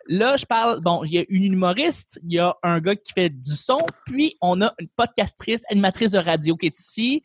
Là, 0.07 0.37
je 0.37 0.45
parle, 0.45 0.79
bon, 0.79 1.03
il 1.03 1.13
y 1.13 1.17
a 1.17 1.25
une 1.27 1.51
humoriste, 1.51 2.21
il 2.23 2.35
y 2.35 2.39
a 2.39 2.55
un 2.63 2.79
gars 2.79 2.95
qui 2.95 3.11
fait 3.11 3.29
du 3.29 3.57
son, 3.57 3.79
puis 4.05 4.37
on 4.39 4.61
a 4.61 4.73
une 4.79 4.87
podcastrice, 4.87 5.63
animatrice 5.69 6.11
de 6.11 6.19
radio 6.19 6.55
qui 6.55 6.67
est 6.67 6.79
ici. 6.79 7.21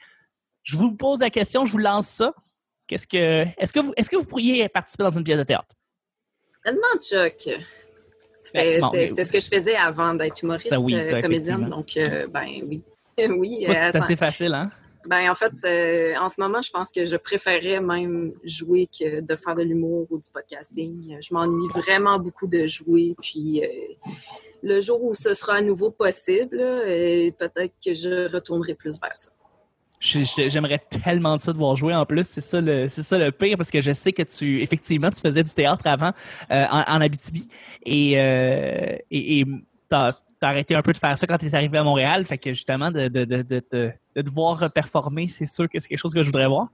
Je 0.64 0.76
vous 0.76 0.96
pose 0.96 1.20
la 1.20 1.30
question, 1.30 1.66
je 1.66 1.70
vous 1.70 1.78
lance 1.78 2.08
ça. 2.08 2.34
Qu'est-ce 2.88 3.06
que, 3.06 3.46
est-ce 3.56 3.72
que 3.72 3.78
vous, 3.78 3.94
vous 4.12 4.26
pourriez 4.26 4.68
participer 4.68 5.04
dans 5.04 5.16
une 5.16 5.22
pièce 5.22 5.38
de 5.38 5.44
théâtre? 5.44 5.76
Tellement, 6.64 6.98
Chuck. 7.00 7.48
C'était 8.54 9.24
ce 9.24 9.32
que 9.32 9.40
je 9.40 9.48
faisais 9.48 9.76
avant 9.76 10.14
d'être 10.14 10.42
humoriste, 10.42 10.72
euh, 10.72 11.20
comédienne. 11.20 11.68
Donc, 11.68 11.96
euh, 11.96 12.26
ben 12.28 12.46
oui. 12.66 12.82
oui. 13.28 13.66
Euh, 13.68 13.72
c'est 13.72 13.96
assez 13.96 14.16
facile, 14.16 14.54
hein? 14.54 14.70
Ben, 15.06 15.30
en 15.30 15.34
fait, 15.34 15.52
en 16.18 16.28
ce 16.28 16.40
moment, 16.40 16.60
je 16.60 16.70
pense 16.70 16.92
que 16.92 17.06
je 17.06 17.16
préférerais 17.16 17.80
même 17.80 18.32
jouer 18.44 18.86
que 18.86 19.20
de 19.20 19.36
faire 19.36 19.54
de 19.54 19.62
l'humour 19.62 20.06
ou 20.10 20.18
du 20.18 20.28
podcasting. 20.30 21.16
Je 21.22 21.32
m'ennuie 21.32 21.68
vraiment 21.68 22.18
beaucoup 22.18 22.46
de 22.46 22.66
jouer. 22.66 23.14
Puis, 23.22 23.62
le 24.62 24.80
jour 24.82 25.02
où 25.02 25.14
ce 25.14 25.32
sera 25.32 25.54
à 25.54 25.60
nouveau 25.62 25.90
possible, 25.90 26.58
peut-être 26.58 27.74
que 27.82 27.94
je 27.94 28.30
retournerai 28.30 28.74
plus 28.74 29.00
vers 29.00 29.16
ça. 29.16 29.30
J'aimerais 30.00 30.78
tellement 30.78 31.38
ça 31.38 31.52
de 31.52 31.58
voir 31.58 31.74
jouer 31.74 31.94
en 31.94 32.06
plus. 32.06 32.24
C'est 32.24 32.40
ça 32.40 32.60
le 32.60 32.88
c'est 32.88 33.02
ça 33.02 33.18
le 33.18 33.32
pire 33.32 33.56
parce 33.56 33.70
que 33.70 33.80
je 33.80 33.92
sais 33.92 34.12
que 34.12 34.22
tu 34.22 34.62
effectivement 34.62 35.10
tu 35.10 35.20
faisais 35.20 35.42
du 35.42 35.52
théâtre 35.52 35.86
avant 35.86 36.12
euh, 36.50 36.64
en, 36.70 37.00
Abitibi 37.00 37.48
et 37.84 38.14
euh, 38.16 38.96
et, 39.10 39.44
t'as 39.88 40.12
arrêté 40.40 40.76
un 40.76 40.82
peu 40.82 40.92
de 40.92 40.98
faire 40.98 41.18
ça 41.18 41.26
quand 41.26 41.38
tu 41.38 41.46
es 41.46 41.54
arrivé 41.54 41.78
à 41.78 41.82
Montréal. 41.82 42.24
Fait 42.24 42.38
que 42.38 42.50
justement 42.50 42.92
de, 42.92 43.08
de, 43.08 43.24
de, 43.24 43.42
de, 43.42 43.62
de 44.14 44.22
te 44.22 44.30
voir 44.30 44.70
performer, 44.70 45.26
c'est 45.26 45.46
sûr 45.46 45.68
que 45.68 45.80
c'est 45.80 45.88
quelque 45.88 45.98
chose 45.98 46.14
que 46.14 46.22
je 46.22 46.26
voudrais 46.26 46.46
voir. 46.46 46.68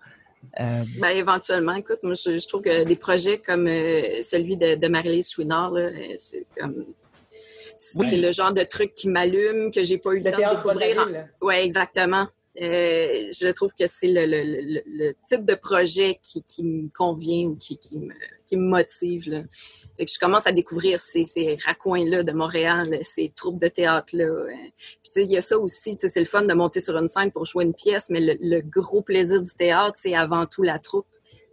Euh... 0.61 0.83
Ben, 1.01 1.09
éventuellement, 1.09 1.73
écoute, 1.73 2.01
moi 2.03 2.13
je, 2.13 2.47
trouve 2.47 2.61
que 2.61 2.85
des 2.85 2.97
projets 2.97 3.39
comme 3.39 3.67
euh, 3.67 4.21
celui 4.21 4.59
de, 4.59 4.75
de 4.75 4.89
Marie-Lise 4.89 5.31
Chouinard, 5.33 5.73
c'est 6.19 6.45
comme 6.61 6.85
c'est 7.79 8.17
le 8.17 8.33
genre 8.33 8.53
de 8.53 8.63
truc 8.63 8.95
qui 8.95 9.09
m'allume, 9.09 9.71
que 9.71 9.83
j'ai 9.83 9.99
pas 9.99 10.13
eu 10.13 10.21
le, 10.21 10.31
temps 10.31 10.37
de 10.37 10.57
découvrir. 10.57 11.27
Oui, 11.41 11.55
exactement. 11.55 12.27
Euh, 12.63 13.31
je 13.33 13.51
trouve 13.51 13.73
que 13.79 13.87
c'est 13.87 14.07
le, 14.09 15.13
type 15.29 15.45
de 15.45 15.55
projet 15.55 16.21
qui, 16.23 16.63
me 16.63 16.89
convient 16.97 17.49
ou 17.49 17.57
qui, 17.57 17.79
me, 17.97 18.15
motive. 18.57 19.49
Je 19.99 20.19
commence 20.21 20.47
à 20.47 20.53
découvrir 20.53 21.01
ces, 21.01 21.25
ces 21.27 21.57
raccoins-là 21.65 22.23
de 22.23 22.33
Montréal, 22.33 22.99
ces 23.03 23.33
troupes 23.35 23.61
de 23.61 23.67
théâtre-là. 23.67 24.31
Il 25.17 25.31
y 25.31 25.37
a 25.37 25.43
ça 25.43 25.59
aussi, 25.59 25.97
c'est 25.99 26.21
le 26.21 26.27
fun 26.27 26.43
de 26.43 26.55
monter 26.55 26.79
sur 26.79 26.97
une 26.97 27.09
scène 27.09 27.33
pour 27.33 27.45
jouer 27.45 27.65
une 27.65 27.75
pièce, 27.75 28.07
mais 28.11 28.21
le, 28.21 28.61
gros 28.61 29.03
plaisir 29.03 29.43
du 29.43 29.53
théâtre, 29.53 29.99
c'est 30.01 30.15
avant 30.15 30.47
tout 30.47 30.63
la 30.63 30.79
troupe. 30.79 31.07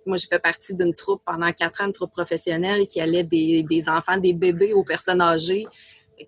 Moi, 0.05 0.17
j'ai 0.17 0.27
fait 0.27 0.39
partie 0.39 0.75
d'une 0.75 0.93
troupe 0.93 1.21
pendant 1.25 1.51
quatre 1.53 1.81
ans, 1.81 1.85
une 1.85 1.93
troupe 1.93 2.11
professionnelle 2.11 2.85
qui 2.87 3.01
allait 3.01 3.23
des 3.23 3.83
enfants, 3.87 4.17
des 4.17 4.33
bébés 4.33 4.73
aux 4.73 4.83
personnes 4.83 5.21
âgées. 5.21 5.65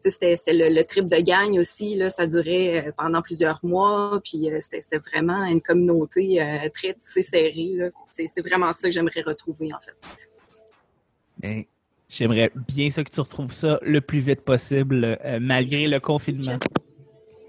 C'était 0.01 0.35
le, 0.47 0.83
trip 0.83 1.05
de 1.05 1.21
gang 1.21 1.57
aussi. 1.57 1.95
Là, 1.95 2.09
ça 2.09 2.27
durait 2.27 2.87
euh, 2.87 2.91
pendant 2.95 3.21
plusieurs 3.21 3.59
mois. 3.63 4.19
Puis 4.23 4.51
euh, 4.51 4.57
c'était 4.59 4.97
vraiment 4.97 5.45
une 5.45 5.61
communauté 5.61 6.41
euh, 6.41 6.69
très 6.73 6.95
serrée. 6.99 7.91
C'est 8.13 8.41
vraiment 8.41 8.73
ça 8.73 8.87
que 8.87 8.93
j'aimerais 8.93 9.21
retrouver, 9.21 9.73
en 9.73 9.79
fait. 9.79 9.95
Ben, 11.39 11.63
j'aimerais 12.07 12.51
bien 12.67 12.89
ça 12.89 13.03
que 13.03 13.11
tu 13.11 13.19
retrouves 13.19 13.53
ça 13.53 13.79
le 13.81 14.01
plus 14.01 14.19
vite 14.19 14.41
possible, 14.41 15.19
malgré 15.41 15.87
le 15.87 15.99
confinement. 15.99 16.59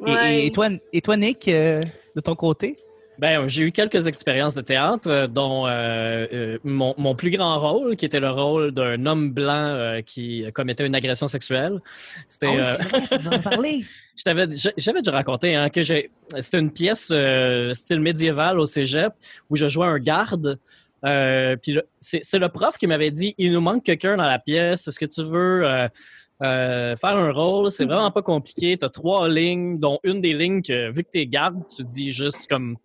Et, 0.06 0.50
toi, 0.50 0.68
et 0.92 1.00
toi, 1.00 1.16
Nick, 1.16 1.46
de 1.46 2.20
ton 2.22 2.34
côté? 2.34 2.83
Ben, 3.18 3.46
j'ai 3.46 3.62
eu 3.64 3.72
quelques 3.72 4.06
expériences 4.06 4.54
de 4.54 4.60
théâtre, 4.60 5.08
euh, 5.08 5.26
dont 5.28 5.66
euh, 5.66 6.26
euh, 6.32 6.58
mon, 6.64 6.94
mon, 6.98 7.14
plus 7.14 7.30
grand 7.30 7.58
rôle, 7.58 7.96
qui 7.96 8.04
était 8.04 8.18
le 8.18 8.30
rôle 8.30 8.72
d'un 8.72 9.06
homme 9.06 9.30
blanc 9.30 10.00
qui 10.04 10.44
commettait 10.52 10.86
une 10.86 10.94
agression 10.94 11.28
sexuelle. 11.28 11.80
C'était. 12.26 12.48
Oh, 12.48 13.34
en 13.34 13.38
parlé. 13.38 13.84
J'avais 14.26 14.46
déjà 14.46 15.12
raconté 15.12 15.54
hein, 15.54 15.70
que 15.70 15.82
c'était 15.82 16.58
une 16.58 16.70
pièce 16.70 17.12
style 17.72 18.00
médiéval 18.00 18.60
au 18.60 18.66
cégep 18.66 19.12
où 19.50 19.56
je 19.56 19.68
jouais 19.68 19.86
un 19.86 19.98
garde. 19.98 20.58
puis 21.02 21.80
c'est 22.00 22.38
le 22.38 22.48
prof 22.48 22.78
qui 22.78 22.86
m'avait 22.86 23.10
dit 23.10 23.34
il 23.38 23.52
nous 23.52 23.60
manque 23.60 23.84
quelqu'un 23.84 24.16
dans 24.16 24.24
la 24.24 24.38
pièce. 24.38 24.86
Est-ce 24.86 24.98
que 24.98 25.06
tu 25.06 25.22
veux 25.24 25.62
faire 26.40 26.98
un 27.02 27.32
rôle? 27.32 27.72
C'est 27.72 27.86
vraiment 27.86 28.12
pas 28.12 28.22
compliqué. 28.22 28.78
Tu 28.78 28.84
as 28.84 28.88
trois 28.88 29.28
lignes, 29.28 29.78
dont 29.78 29.98
une 30.04 30.20
des 30.20 30.32
lignes 30.32 30.62
que 30.62 30.92
vu 30.92 31.02
que 31.02 31.10
tu 31.12 31.18
es 31.18 31.26
garde, 31.26 31.62
tu 31.74 31.82
dis 31.82 32.12
juste 32.12 32.48
comme 32.48 32.76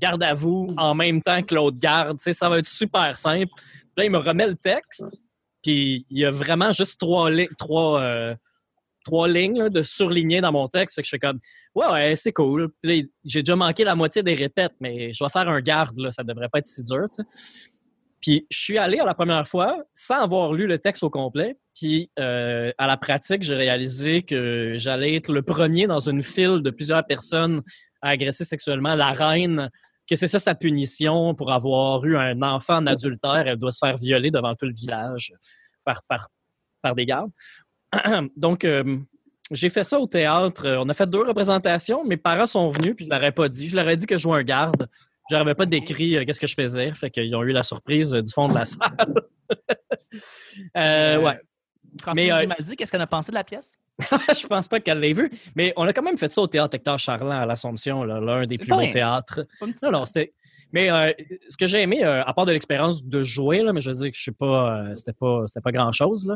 garde 0.00 0.22
à 0.22 0.34
vous 0.34 0.74
en 0.76 0.94
même 0.94 1.22
temps 1.22 1.42
que 1.42 1.54
l'autre 1.54 1.78
garde. 1.78 2.18
Tu 2.18 2.24
sais, 2.24 2.32
ça 2.32 2.48
va 2.48 2.58
être 2.58 2.68
super 2.68 3.16
simple. 3.16 3.52
Puis 3.56 3.92
là, 3.96 4.04
il 4.04 4.10
me 4.10 4.18
remet 4.18 4.46
le 4.46 4.56
texte, 4.56 5.04
puis 5.62 6.06
il 6.10 6.18
y 6.18 6.24
a 6.24 6.30
vraiment 6.30 6.72
juste 6.72 6.98
trois, 6.98 7.30
trois, 7.58 8.00
euh, 8.00 8.34
trois 9.04 9.28
lignes 9.28 9.68
de 9.68 9.82
surlignées 9.82 10.40
dans 10.40 10.52
mon 10.52 10.68
texte. 10.68 10.96
Fait 10.96 11.02
que 11.02 11.06
je 11.06 11.10
fais 11.10 11.18
comme, 11.18 11.38
ouais, 11.74 11.86
ouais, 11.86 12.16
c'est 12.16 12.32
cool. 12.32 12.70
J'ai 12.82 13.08
déjà 13.24 13.56
manqué 13.56 13.84
la 13.84 13.94
moitié 13.94 14.22
des 14.22 14.34
répètes, 14.34 14.74
mais 14.80 15.12
je 15.12 15.22
vais 15.22 15.30
faire 15.30 15.48
un 15.48 15.60
garde, 15.60 15.98
là, 15.98 16.10
ça 16.10 16.24
devrait 16.24 16.48
pas 16.48 16.58
être 16.58 16.66
si 16.66 16.82
dur. 16.82 17.06
Tu 17.10 17.22
sais. 17.22 17.28
Puis 18.20 18.46
je 18.50 18.58
suis 18.58 18.78
allé 18.78 18.98
à 18.98 19.06
la 19.06 19.14
première 19.14 19.46
fois 19.48 19.82
sans 19.94 20.20
avoir 20.20 20.52
lu 20.52 20.66
le 20.66 20.78
texte 20.78 21.02
au 21.02 21.10
complet. 21.10 21.56
Puis 21.74 22.10
euh, 22.18 22.70
à 22.76 22.86
la 22.86 22.96
pratique, 22.96 23.42
j'ai 23.42 23.54
réalisé 23.54 24.22
que 24.22 24.74
j'allais 24.76 25.14
être 25.14 25.32
le 25.32 25.42
premier 25.42 25.86
dans 25.86 26.00
une 26.00 26.22
file 26.22 26.60
de 26.62 26.70
plusieurs 26.70 27.06
personnes 27.06 27.62
à 28.02 28.10
agresser 28.10 28.44
sexuellement 28.44 28.94
la 28.94 29.12
reine, 29.12 29.70
que 30.10 30.16
c'est 30.16 30.26
ça 30.26 30.38
sa 30.38 30.54
punition 30.54 31.34
pour 31.34 31.52
avoir 31.52 32.04
eu 32.04 32.16
un 32.16 32.42
enfant 32.42 32.78
en 32.78 32.86
adultère. 32.86 33.46
Elle 33.46 33.56
doit 33.56 33.70
se 33.70 33.78
faire 33.78 33.96
violer 33.96 34.30
devant 34.30 34.54
tout 34.54 34.66
le 34.66 34.74
village 34.74 35.32
par, 35.84 36.02
par, 36.02 36.28
par 36.82 36.94
des 36.94 37.06
gardes. 37.06 37.30
Donc, 38.36 38.64
euh, 38.64 38.98
j'ai 39.50 39.68
fait 39.68 39.84
ça 39.84 39.98
au 39.98 40.06
théâtre. 40.06 40.78
On 40.80 40.88
a 40.88 40.94
fait 40.94 41.08
deux 41.08 41.22
représentations. 41.22 42.04
Mes 42.04 42.16
parents 42.16 42.46
sont 42.46 42.68
venus, 42.70 42.94
puis 42.96 43.04
je 43.04 43.10
leur 43.10 43.22
ai 43.22 43.32
pas 43.32 43.48
dit. 43.48 43.68
Je 43.68 43.76
leur 43.76 43.88
ai 43.88 43.96
dit 43.96 44.06
que 44.06 44.16
je 44.16 44.22
jouais 44.22 44.38
un 44.38 44.44
garde. 44.44 44.88
Je 45.30 45.36
n'avais 45.36 45.54
pas 45.54 45.66
décrit 45.66 46.16
euh, 46.16 46.24
qu'est-ce 46.24 46.40
que 46.40 46.46
je 46.46 46.54
faisais. 46.54 46.92
Fait 46.92 47.10
qu'ils 47.10 47.34
ont 47.36 47.42
eu 47.42 47.52
la 47.52 47.62
surprise 47.62 48.12
euh, 48.12 48.22
du 48.22 48.32
fond 48.32 48.48
de 48.48 48.54
la 48.54 48.64
salle. 48.64 48.96
ouais. 51.24 51.40
Mais 52.14 52.32
euh, 52.32 52.46
dit, 52.60 52.76
qu'est-ce 52.76 52.90
qu'on 52.92 53.00
a 53.00 53.06
pensé 53.06 53.30
de 53.30 53.36
la 53.36 53.44
pièce? 53.44 53.76
je 54.40 54.46
pense 54.46 54.68
pas 54.68 54.80
qu'elle 54.80 55.00
l'ait 55.00 55.12
vu, 55.12 55.30
mais 55.54 55.72
on 55.76 55.86
a 55.86 55.92
quand 55.92 56.02
même 56.02 56.18
fait 56.18 56.32
ça 56.32 56.40
au 56.42 56.46
théâtre 56.46 56.74
Hector 56.74 56.98
Charland 56.98 57.42
à 57.42 57.46
l'Assomption, 57.46 58.04
l'un 58.04 58.46
des 58.46 58.58
plus 58.58 58.68
beaux 58.68 58.90
théâtres. 58.90 59.46
Non, 59.82 60.04
c'était. 60.04 60.32
Mais 60.72 60.90
euh, 60.90 61.12
ce 61.48 61.56
que 61.56 61.66
j'ai 61.66 61.82
aimé, 61.82 62.04
euh, 62.04 62.22
à 62.24 62.32
part 62.32 62.46
de 62.46 62.52
l'expérience 62.52 63.04
de 63.04 63.22
jouer, 63.22 63.62
là, 63.62 63.72
mais 63.72 63.80
je 63.80 63.90
veux 63.90 63.96
dire 63.96 64.10
que 64.10 64.16
je 64.16 64.22
sais 64.22 64.32
pas, 64.32 64.78
euh, 64.78 64.94
c'était 64.94 65.12
pas, 65.12 65.42
c'était 65.46 65.60
pas 65.60 65.72
grand 65.72 65.92
chose. 65.92 66.32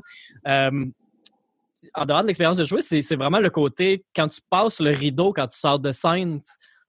en 0.46 2.06
dehors 2.06 2.22
de 2.22 2.26
l'expérience 2.26 2.56
de 2.56 2.64
jouer, 2.64 2.80
c'est 2.82 3.16
vraiment 3.16 3.38
le 3.38 3.50
côté 3.50 4.04
quand 4.14 4.28
tu 4.28 4.40
passes 4.50 4.80
le 4.80 4.90
rideau, 4.90 5.32
quand 5.32 5.46
tu 5.48 5.58
sors 5.58 5.78
de 5.78 5.92
scène. 5.92 6.40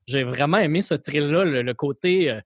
J'ai 0.07 0.23
vraiment 0.23 0.57
aimé 0.57 0.81
ce 0.81 0.93
thrill-là, 0.95 1.45
le, 1.45 1.73
côté 1.73 2.39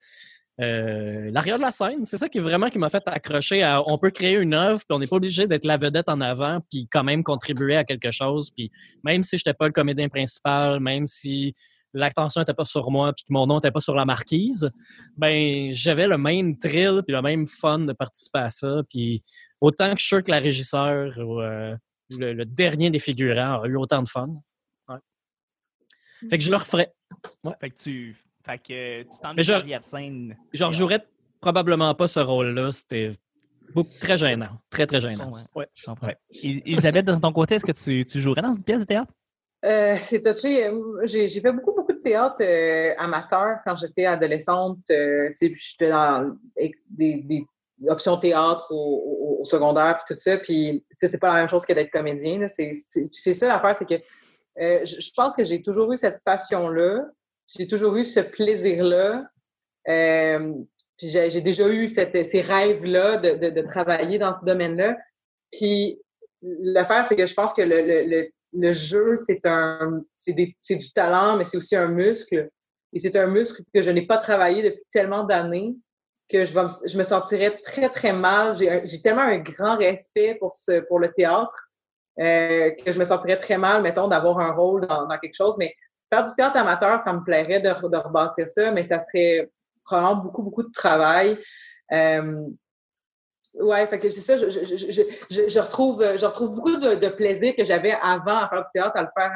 euh, 0.59 1.31
l'arrière 1.31 1.57
de 1.57 1.61
la 1.61 1.71
scène, 1.71 2.03
c'est 2.03 2.17
ça 2.17 2.27
qui 2.27 2.39
est 2.39 2.41
vraiment 2.41 2.69
qui 2.69 2.77
m'a 2.77 2.89
fait 2.89 3.07
accrocher 3.07 3.63
à 3.63 3.81
on 3.87 3.97
peut 3.97 4.09
créer 4.09 4.35
une 4.35 4.53
œuvre, 4.53 4.79
puis 4.79 4.95
on 4.95 4.99
n'est 4.99 5.07
pas 5.07 5.15
obligé 5.15 5.47
d'être 5.47 5.63
la 5.63 5.77
vedette 5.77 6.09
en 6.09 6.19
avant, 6.19 6.59
puis 6.69 6.87
quand 6.91 7.03
même 7.03 7.23
contribuer 7.23 7.77
à 7.77 7.85
quelque 7.85 8.11
chose. 8.11 8.51
Puis 8.51 8.69
même 9.03 9.23
si 9.23 9.37
je 9.37 9.41
n'étais 9.41 9.53
pas 9.53 9.67
le 9.67 9.73
comédien 9.73 10.09
principal, 10.09 10.81
même 10.81 11.07
si 11.07 11.53
l'attention 11.93 12.41
n'était 12.41 12.53
pas 12.53 12.65
sur 12.65 12.91
moi, 12.91 13.13
puis 13.13 13.23
que 13.23 13.31
mon 13.31 13.47
nom 13.47 13.55
n'était 13.55 13.71
pas 13.71 13.79
sur 13.79 13.95
la 13.95 14.03
marquise, 14.03 14.69
ben 15.15 15.71
j'avais 15.71 16.07
le 16.07 16.17
même 16.17 16.57
thrill, 16.57 17.03
puis 17.07 17.15
le 17.15 17.21
même 17.21 17.45
fun 17.45 17.79
de 17.79 17.93
participer 17.93 18.39
à 18.39 18.49
ça. 18.49 18.81
Puis 18.89 19.21
autant 19.61 19.93
que 19.93 19.99
je 19.99 20.05
suis 20.05 20.15
sûr 20.15 20.23
que 20.23 20.31
la 20.31 20.39
régisseur 20.39 21.17
ou 21.19 21.39
euh, 21.39 21.75
le, 22.17 22.43
dernier 22.43 22.89
des 22.89 22.99
figurants 22.99 23.61
a 23.61 23.67
eu 23.67 23.77
autant 23.77 24.03
de 24.03 24.09
fun. 24.09 24.29
Fait 26.29 26.37
que 26.37 26.43
je 26.43 26.51
le 26.51 26.57
referais. 26.57 26.91
Fait 27.61 27.69
que 27.69 27.77
tu 27.77 28.13
fait 28.45 28.57
que 28.57 29.01
tu 29.03 29.19
t'en 29.21 29.33
derrière 29.33 29.83
scène. 29.83 30.37
Je 30.53 30.63
rejouerais 30.63 31.05
probablement 31.41 31.93
pas 31.95 32.07
ce 32.07 32.19
rôle-là. 32.19 32.71
C'était 32.71 33.13
très 33.99 34.17
gênant. 34.17 34.49
Très, 34.69 34.85
très 34.87 35.01
gênant. 35.01 35.31
ouais. 35.55 35.67
ouais. 36.03 36.17
Elisabeth, 36.31 37.05
de 37.05 37.15
ton 37.15 37.31
côté, 37.31 37.55
est-ce 37.55 37.65
que 37.65 37.71
tu, 37.71 38.05
tu, 38.05 38.19
jouerais 38.21 38.41
dans 38.41 38.53
une 38.53 38.63
pièce 38.63 38.79
de 38.79 38.85
théâtre? 38.85 39.13
Euh, 39.65 39.97
c'est 39.99 40.21
touché. 40.23 40.71
J'ai 41.03 41.27
fait 41.29 41.51
beaucoup, 41.51 41.73
beaucoup 41.73 41.91
de 41.91 41.99
théâtre 41.99 42.43
amateur 42.97 43.57
quand 43.65 43.75
j'étais 43.75 44.05
adolescente. 44.05 44.79
j'étais 44.87 45.89
dans 45.89 46.35
des, 46.89 47.45
options 47.87 48.17
théâtre 48.17 48.71
au, 48.71 49.41
secondaire, 49.43 49.99
puis 49.99 50.15
tout 50.15 50.19
ça. 50.19 50.37
Puis, 50.37 50.83
c'est 50.97 51.19
pas 51.19 51.29
la 51.29 51.41
même 51.41 51.49
chose 51.49 51.65
que 51.65 51.73
d'être 51.73 51.91
comédien. 51.91 52.45
C'est 52.47 52.73
ça 53.33 53.47
l'affaire, 53.47 53.75
c'est 53.75 53.87
que 53.87 54.01
je 54.57 55.11
pense 55.15 55.35
que 55.35 55.43
j'ai 55.43 55.61
toujours 55.61 55.91
eu 55.91 55.97
cette 55.97 56.21
passion-là. 56.23 57.05
J'ai 57.57 57.67
toujours 57.67 57.95
eu 57.95 58.03
ce 58.03 58.19
plaisir-là. 58.19 59.29
Puis 59.85 61.07
j'ai 61.07 61.41
déjà 61.41 61.67
eu 61.67 61.87
cette, 61.87 62.25
ces 62.25 62.41
rêves-là 62.41 63.17
de, 63.17 63.49
de, 63.49 63.61
travailler 63.61 64.17
dans 64.17 64.33
ce 64.33 64.45
domaine-là. 64.45 64.97
Puis 65.51 65.99
l'affaire, 66.41 67.05
c'est 67.05 67.15
que 67.15 67.25
je 67.25 67.33
pense 67.33 67.53
que 67.53 67.61
le, 67.61 67.81
le, 67.81 68.29
le 68.53 68.73
jeu, 68.73 69.15
c'est 69.17 69.41
un 69.45 70.03
c'est 70.15 70.33
du 70.33 70.93
talent, 70.93 71.37
mais 71.37 71.43
c'est 71.43 71.57
aussi 71.57 71.75
un 71.75 71.87
muscle. 71.87 72.49
Et 72.93 72.99
c'est 72.99 73.15
un 73.15 73.27
muscle 73.27 73.63
que 73.73 73.81
je 73.81 73.91
n'ai 73.91 74.05
pas 74.05 74.17
travaillé 74.17 74.63
depuis 74.63 74.83
tellement 74.91 75.23
d'années 75.23 75.75
que 76.29 76.45
je, 76.45 76.53
vais 76.53 76.63
me, 76.63 76.69
je 76.85 76.97
me 76.97 77.03
sentirais 77.03 77.59
très, 77.63 77.89
très 77.89 78.13
mal. 78.13 78.55
J'ai 78.57 79.01
tellement 79.01 79.21
un 79.21 79.37
grand 79.39 79.77
respect 79.77 80.35
pour, 80.35 80.55
ce, 80.55 80.81
pour 80.81 80.99
le 80.99 81.11
théâtre 81.11 81.69
euh, 82.19 82.71
que 82.71 82.91
je 82.91 82.99
me 82.99 83.05
sentirais 83.05 83.37
très 83.37 83.57
mal, 83.57 83.81
mettons, 83.81 84.07
d'avoir 84.07 84.39
un 84.39 84.51
rôle 84.51 84.87
dans, 84.87 85.07
dans, 85.07 85.17
quelque 85.17 85.35
chose. 85.35 85.55
Mais 85.57 85.73
faire 86.11 86.25
du 86.25 86.33
théâtre 86.33 86.57
amateur, 86.57 86.99
ça 86.99 87.13
me 87.13 87.23
plairait 87.23 87.59
de, 87.59 87.69
de 87.69 87.97
rebâtir 87.97 88.47
ça, 88.47 88.71
mais 88.71 88.83
ça 88.83 88.99
serait 88.99 89.49
probablement 89.83 90.23
beaucoup, 90.23 90.43
beaucoup 90.43 90.63
de 90.63 90.71
travail. 90.71 91.37
Euh, 91.91 92.47
ouais, 93.55 93.87
fait 93.87 93.99
que 93.99 94.09
c'est 94.09 94.21
ça, 94.21 94.37
je, 94.37 95.59
retrouve, 95.59 96.03
je 96.17 96.25
retrouve 96.25 96.51
beaucoup 96.55 96.77
de, 96.77 97.09
plaisir 97.09 97.55
que 97.55 97.65
j'avais 97.65 97.93
avant 98.01 98.37
à 98.37 98.49
faire 98.49 98.63
du 98.63 98.71
théâtre, 98.73 98.95
à 98.95 99.01
le 99.01 99.09
faire 99.15 99.31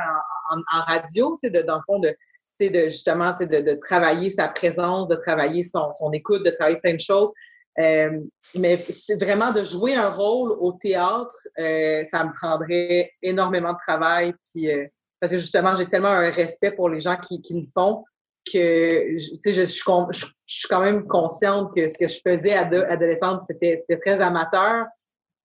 en, 0.49 0.81
radio, 0.81 1.37
tu 1.41 1.49
dans 1.49 1.75
le 1.75 1.81
fond, 1.85 1.99
de, 1.99 2.15
de 2.59 2.83
justement, 2.89 3.31
de, 3.31 3.79
travailler 3.81 4.29
sa 4.29 4.47
présence, 4.47 5.07
de 5.07 5.15
travailler 5.15 5.63
son, 5.63 5.91
son 5.93 6.11
écoute, 6.11 6.43
de 6.43 6.51
travailler 6.51 6.79
plein 6.79 6.93
de 6.93 6.99
choses. 6.99 7.31
Euh, 7.79 8.19
mais 8.55 8.77
c'est 8.89 9.21
vraiment 9.21 9.51
de 9.51 9.63
jouer 9.63 9.95
un 9.95 10.09
rôle 10.09 10.51
au 10.51 10.73
théâtre, 10.73 11.35
euh, 11.59 12.03
ça 12.03 12.23
me 12.23 12.31
prendrait 12.33 13.11
énormément 13.21 13.73
de 13.73 13.77
travail. 13.77 14.33
Puis, 14.51 14.71
euh, 14.71 14.85
parce 15.23 15.31
que 15.31 15.39
justement, 15.39 15.77
j'ai 15.77 15.87
tellement 15.87 16.09
un 16.09 16.31
respect 16.31 16.73
pour 16.75 16.89
les 16.89 16.99
gens 16.99 17.15
qui, 17.15 17.41
qui 17.41 17.53
le 17.53 17.65
font 17.73 18.03
que 18.45 19.15
je, 19.17 19.51
je, 19.51 19.51
je, 19.51 20.25
suis 20.45 20.67
quand 20.67 20.81
même 20.81 21.07
consciente 21.07 21.73
que 21.73 21.87
ce 21.87 21.97
que 21.97 22.09
je 22.09 22.19
faisais 22.27 22.51
adolescente, 22.51 23.41
c'était 23.47 23.85
très 24.01 24.19
amateur, 24.19 24.85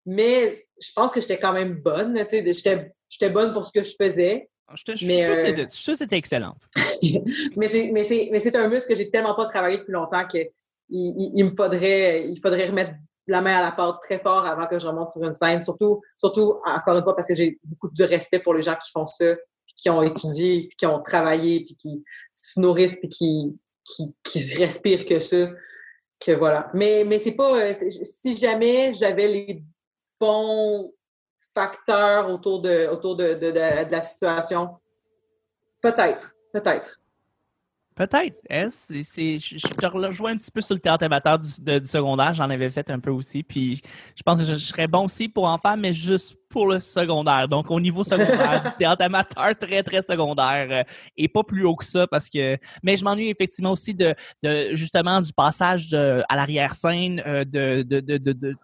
mais 0.05 0.67
je 0.83 0.88
pense 0.97 1.12
que 1.12 1.21
j'étais 1.21 1.38
quand 1.38 1.53
même 1.53 1.75
bonne. 1.75 2.19
J'étais 2.29 3.31
bonne 3.31 3.53
pour 3.53 3.67
ce 3.67 3.71
que 3.73 3.85
je 3.85 3.95
faisais. 3.97 4.51
Ah, 4.67 4.75
je, 4.75 4.97
suis 4.97 5.07
sûre 5.69 5.93
que 5.93 5.99
c'était 5.99 6.17
excellente. 6.17 6.64
mais 7.57 7.69
c'est 7.69 8.57
un 8.57 8.69
muscle 8.69 8.88
que 8.88 8.97
j'ai 8.97 9.11
tellement 9.12 9.37
pas 9.37 9.47
travaillé 9.47 9.79
depuis 9.79 9.93
longtemps 9.93 10.27
qu'il 10.27 10.49
il, 10.91 11.45
me 11.45 11.55
faudrait, 11.57 12.29
il 12.29 12.41
faudrait 12.43 12.67
remettre 12.67 12.95
la 13.29 13.43
main 13.43 13.59
à 13.59 13.62
la 13.62 13.73
porte 13.73 14.03
très 14.03 14.19
fort 14.19 14.45
avant 14.45 14.67
que 14.67 14.79
je 14.79 14.87
remonte 14.87 15.11
sur 15.11 15.23
une 15.23 15.33
scène. 15.33 15.62
Surtout, 15.62 16.01
surtout 16.17 16.61
encore 16.64 16.97
une 16.97 17.05
fois, 17.05 17.14
parce 17.14 17.29
que 17.29 17.35
j'ai 17.35 17.61
beaucoup 17.62 17.91
de 17.95 18.05
respect 18.05 18.41
pour 18.41 18.55
les 18.55 18.62
gens 18.62 18.75
qui 18.75 18.91
font 18.91 19.07
ça, 19.07 19.37
qui 19.79 19.88
ont 19.88 20.03
étudié, 20.03 20.69
qui 20.77 20.85
ont 20.85 21.01
travaillé, 21.01 21.64
puis 21.64 21.77
qui 21.77 22.05
se 22.35 22.61
nourrissent, 22.61 23.01
puis 23.01 23.09
qui, 23.09 23.59
qui, 23.85 24.14
qui 24.23 24.55
respirent 24.57 25.07
que 25.07 25.21
ça. 25.21 25.49
Que 26.21 26.33
voilà. 26.33 26.71
Mais, 26.75 27.05
mais 27.07 27.19
c'est 27.19 27.37
pas. 27.37 27.57
Euh, 27.57 27.73
si 27.73 28.37
jamais 28.37 28.95
j'avais 28.97 29.29
les 29.29 29.62
bons 30.21 30.93
facteurs 31.55 32.29
autour 32.29 32.61
de, 32.61 32.88
autour 32.88 33.17
de, 33.17 33.35
de 33.35 33.49
la 33.91 34.03
situation, 34.03 34.77
peut-être, 35.81 36.35
peut-être. 36.53 37.01
Peut-être. 37.99 38.37
je 38.49 39.75
te 39.75 39.87
rejoins 39.87 40.31
un 40.31 40.37
petit 40.37 40.53
peu 40.53 40.61
sur 40.61 40.77
le 40.77 40.81
théâtre 40.81 41.03
amateur 41.03 41.37
du, 41.37 41.51
secondaire. 41.85 42.33
J'en 42.33 42.49
avais 42.49 42.71
fait 42.71 42.89
un 42.91 43.01
peu 43.01 43.11
aussi. 43.11 43.43
Puis 43.43 43.83
je 44.15 44.23
pense 44.23 44.39
que 44.39 44.45
je, 44.45 44.55
serais 44.55 44.87
bon 44.87 45.07
aussi 45.07 45.29
pour 45.29 45.47
en 45.47 45.59
faire, 45.59 45.77
mais 45.77 45.93
juste 45.93 46.37
pour 46.49 46.69
le 46.69 46.79
secondaire. 46.79 47.49
Donc 47.49 47.73
au 47.73 47.81
niveau 47.81 48.05
secondaire, 48.05 48.63
du 48.63 48.71
théâtre 48.79 49.03
amateur 49.03 49.53
très, 49.59 49.83
très 49.83 50.03
secondaire. 50.03 50.69
Euh, 50.71 50.83
et 51.17 51.27
pas 51.27 51.43
plus 51.43 51.65
haut 51.65 51.75
que 51.75 51.85
ça 51.85 52.07
parce 52.07 52.31
que. 52.31 52.57
Mais 52.85 52.97
je 52.97 53.03
m'ennuie 53.03 53.31
effectivement 53.31 53.73
aussi 53.73 53.97
de, 53.97 54.15
justement 54.75 55.21
du 55.21 55.33
passage 55.33 55.93
à 55.93 56.37
l'arrière-scène, 56.37 57.21
euh, 57.27 57.45
de, 57.45 57.83
de, 57.83 58.57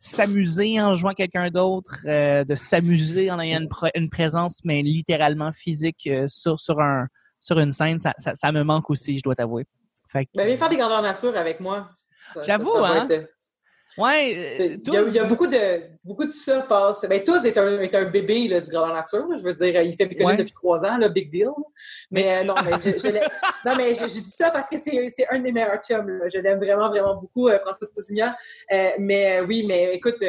s'amuser 0.00 0.80
en 0.80 0.94
jouant 0.96 1.12
quelqu'un 1.12 1.50
d'autre, 1.50 2.00
euh, 2.06 2.42
de 2.42 2.56
s'amuser 2.56 3.30
en 3.30 3.38
ayant 3.38 3.64
une, 3.94 4.10
présence, 4.10 4.62
mais 4.64 4.82
littéralement 4.82 5.52
physique 5.52 6.10
sur, 6.26 6.58
sur 6.58 6.80
un 6.80 7.06
sur 7.46 7.60
une 7.60 7.72
scène, 7.72 8.00
ça, 8.00 8.12
ça, 8.16 8.50
me 8.50 8.64
manque 8.64 8.90
aussi, 8.90 9.18
je 9.18 9.22
dois 9.22 9.36
t'avouer. 9.36 9.66
Fait 10.08 10.28
ben, 10.34 10.46
viens 10.48 10.56
faire 10.56 10.68
des 10.68 10.76
grandeurs 10.76 11.02
nature 11.02 11.36
avec 11.36 11.60
moi. 11.60 11.88
J'avoue, 12.42 12.76
hein? 12.78 13.06
Ouais, 13.96 14.34
euh, 14.36 14.76
il, 14.84 15.14
y 15.14 15.18
a, 15.18 15.24
beaucoup 15.24 15.46
de 15.46 15.80
beaucoup 16.04 16.26
de 16.26 16.30
ça 16.30 16.60
passe. 16.62 17.06
Ben, 17.08 17.22
tous 17.22 17.46
est 17.46 17.56
un, 17.56 17.80
est 17.80 17.94
un 17.94 18.04
bébé 18.04 18.48
là, 18.48 18.60
du 18.60 18.68
grandeur 18.68 18.94
nature. 18.94 19.26
Je 19.38 19.42
veux 19.42 19.54
dire, 19.54 19.80
il 19.80 19.96
fait 19.96 20.06
picoler 20.06 20.36
depuis 20.36 20.52
trois 20.52 20.84
ans, 20.84 20.98
là, 20.98 21.08
big 21.08 21.30
deal. 21.30 21.48
Mais 22.10 22.38
euh, 22.40 22.44
non, 22.44 22.54
mais 22.64 22.72
je, 22.72 23.08
non, 23.64 23.76
mais 23.76 23.94
je, 23.94 24.04
dis 24.06 24.20
ça 24.28 24.50
parce 24.50 24.68
que 24.68 24.76
c'est 24.76 25.26
un 25.30 25.38
des 25.38 25.52
meilleurs 25.52 25.80
chums. 25.82 26.20
Je 26.30 26.40
l'aime 26.40 26.58
vraiment, 26.58 26.88
vraiment 26.88 27.14
beaucoup, 27.14 27.48
euh, 27.48 27.60
François 27.60 27.86
Tousignan. 27.94 28.34
mais 28.98 29.40
oui, 29.42 29.64
mais 29.66 29.94
écoute, 29.94 30.22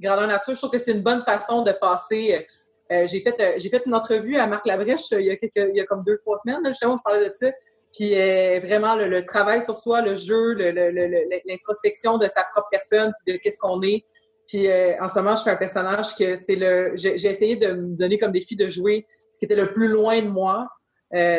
grandeur 0.00 0.26
nature, 0.26 0.52
je 0.52 0.58
trouve 0.58 0.70
que 0.70 0.78
c'est 0.78 0.92
une 0.92 1.02
bonne 1.02 1.20
façon 1.20 1.62
de 1.62 1.72
passer 1.72 2.46
euh, 2.92 3.06
j'ai 3.08 3.20
fait 3.20 3.34
euh, 3.40 3.58
fait 3.58 3.82
une 3.84 3.94
entrevue 3.94 4.36
à 4.36 4.46
Marc 4.46 4.64
Labrèche 4.64 5.12
euh, 5.12 5.20
il 5.20 5.26
y 5.26 5.30
a 5.30 5.36
quelques, 5.36 5.56
il 5.56 5.76
y 5.76 5.80
a 5.80 5.84
comme 5.84 6.04
deux 6.04 6.18
trois 6.18 6.36
semaines 6.38 6.62
là, 6.62 6.70
justement 6.70 6.96
je 6.96 7.02
parlais 7.02 7.28
de 7.28 7.34
ça. 7.34 7.50
Puis 7.92 8.10
vraiment 8.60 8.94
le, 8.94 9.24
travail 9.24 9.62
sur 9.62 9.74
soi 9.74 10.02
le 10.02 10.14
jeu 10.16 10.52
l'introspection 10.54 12.18
de 12.18 12.28
sa 12.28 12.44
propre 12.52 12.68
personne 12.70 13.10
puis 13.24 13.34
de 13.34 13.38
qu'est-ce 13.38 13.58
qu'on 13.58 13.80
est. 13.82 14.04
Puis 14.46 14.68
en 15.00 15.08
ce 15.08 15.18
moment 15.18 15.34
je 15.34 15.42
fais 15.42 15.50
un 15.50 15.56
personnage 15.56 16.14
que 16.14 16.36
c'est 16.36 16.56
le 16.56 16.92
j'ai 16.94 17.24
essayé 17.24 17.56
de 17.56 17.68
me 17.68 17.96
donner 17.96 18.18
comme 18.18 18.32
défi 18.32 18.54
de 18.54 18.68
jouer 18.68 19.06
ce 19.30 19.38
qui 19.38 19.46
était 19.46 19.54
le 19.56 19.72
plus 19.72 19.88
loin 19.88 20.20
de 20.20 20.28
moi. 20.28 20.68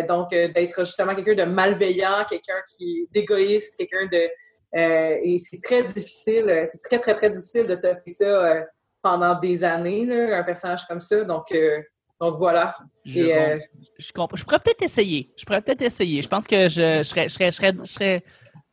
Donc 0.08 0.32
d'être 0.32 0.80
justement 0.80 1.14
quelqu'un 1.14 1.36
de 1.36 1.44
malveillant 1.44 2.26
quelqu'un 2.28 2.60
qui 2.76 3.08
d'égoïste 3.14 3.76
quelqu'un 3.78 4.08
de 4.12 4.28
et 4.74 5.38
c'est 5.38 5.62
très 5.62 5.84
difficile 5.84 6.64
c'est 6.66 6.82
très 6.82 6.98
très 6.98 7.14
très 7.14 7.30
difficile 7.30 7.68
de 7.68 7.76
te 7.76 7.82
faire 7.82 8.02
ça 8.08 8.66
pendant 9.02 9.40
des 9.40 9.64
années, 9.64 10.06
là, 10.06 10.40
un 10.40 10.44
personnage 10.44 10.86
comme 10.88 11.02
ça. 11.02 11.24
Donc, 11.24 11.52
euh, 11.52 11.82
donc 12.20 12.38
voilà. 12.38 12.76
Je, 13.06 13.20
euh, 13.22 13.60
je, 13.98 14.12
comprends. 14.12 14.38
je 14.38 14.44
pourrais 14.44 14.60
peut-être 14.60 14.82
essayer. 14.82 15.32
Je 15.38 15.46
pourrais 15.46 15.62
peut-être 15.62 15.82
essayer. 15.82 16.22
Je 16.22 16.28
pense 16.28 16.48
que 16.48 16.68
je, 16.68 17.04
serais, 17.04 17.30
je 17.30 17.34
serais, 17.34 17.52
je 17.52 17.86
serais, 17.86 18.24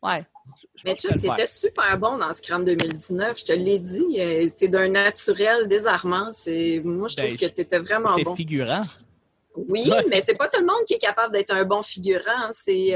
ouais. 0.02 0.24
Mais 0.84 0.94
tu 0.94 1.08
étais 1.08 1.46
super 1.46 1.98
bon 1.98 2.18
dans 2.18 2.32
Scrum 2.32 2.64
2019. 2.64 3.38
Je 3.38 3.44
te 3.44 3.52
l'ai 3.52 3.78
dit. 3.78 4.20
Euh, 4.20 4.48
tu 4.56 4.66
es 4.66 4.68
d'un 4.68 4.88
naturel 4.88 5.68
désarmant. 5.68 6.30
Moi, 6.84 7.08
je 7.08 7.16
trouve 7.16 7.28
ben, 7.30 7.36
que 7.36 7.46
tu 7.46 7.60
étais 7.60 7.78
vraiment 7.78 8.14
bon. 8.24 8.36
figurant. 8.36 8.82
Oui, 9.56 9.90
mais 10.10 10.20
c'est 10.20 10.36
pas 10.36 10.48
tout 10.48 10.60
le 10.60 10.66
monde 10.66 10.84
qui 10.86 10.94
est 10.94 10.98
capable 10.98 11.32
d'être 11.32 11.54
un 11.54 11.64
bon 11.64 11.82
figurant. 11.82 12.50
C'est 12.52 12.92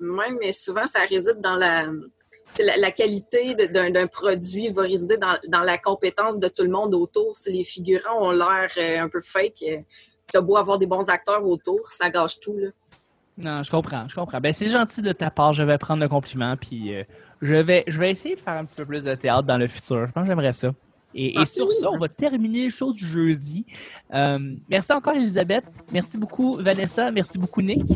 mais 0.00 0.52
souvent 0.52 0.86
ça 0.86 1.00
réside 1.00 1.40
dans 1.40 1.56
la 1.56 1.86
la, 2.58 2.90
qualité 2.90 3.54
d'un 3.54 4.06
produit 4.06 4.68
va 4.68 4.82
résider 4.82 5.16
dans, 5.16 5.62
la 5.62 5.78
compétence 5.78 6.38
de 6.38 6.48
tout 6.48 6.62
le 6.62 6.70
monde 6.70 6.94
autour. 6.94 7.36
Si 7.36 7.52
les 7.52 7.64
figurants 7.64 8.28
ont 8.28 8.30
l'air 8.30 8.70
euh, 8.78 9.00
un 9.00 9.08
peu 9.08 9.20
fake, 9.20 9.62
euh, 9.62 9.78
t'as 10.32 10.40
beau 10.40 10.56
avoir 10.56 10.78
des 10.78 10.86
bons 10.86 11.08
acteurs 11.08 11.44
autour, 11.44 11.86
ça 11.86 12.10
gâche 12.10 12.40
tout. 12.40 12.56
Là. 12.56 12.68
Non, 13.38 13.62
je 13.62 13.70
comprends, 13.70 14.08
je 14.08 14.14
comprends. 14.14 14.40
Ben, 14.40 14.52
c'est 14.52 14.68
gentil 14.68 15.02
de 15.02 15.12
ta 15.12 15.30
part, 15.30 15.52
je 15.52 15.62
vais 15.62 15.78
prendre 15.78 16.02
le 16.02 16.08
compliment, 16.08 16.56
puis 16.56 16.94
euh, 16.94 17.04
je, 17.42 17.54
vais, 17.54 17.84
je 17.86 17.98
vais 17.98 18.10
essayer 18.10 18.34
de 18.34 18.40
faire 18.40 18.54
un 18.54 18.64
petit 18.64 18.76
peu 18.76 18.84
plus 18.84 19.04
de 19.04 19.14
théâtre 19.14 19.46
dans 19.46 19.58
le 19.58 19.68
futur. 19.68 20.06
Je 20.06 20.12
pense 20.12 20.22
que 20.22 20.28
j'aimerais 20.28 20.52
ça. 20.52 20.72
Et, 21.14 21.32
sur 21.46 21.72
ça, 21.72 21.90
on 21.90 21.98
va 21.98 22.08
terminer 22.08 22.64
le 22.64 22.70
show 22.70 22.92
du 22.92 23.06
jeudi. 23.06 23.64
merci 24.68 24.92
encore, 24.92 25.14
Elisabeth. 25.14 25.64
Merci 25.90 26.18
beaucoup, 26.18 26.56
Vanessa. 26.56 27.10
Merci 27.10 27.38
beaucoup, 27.38 27.62
Nick. 27.62 27.86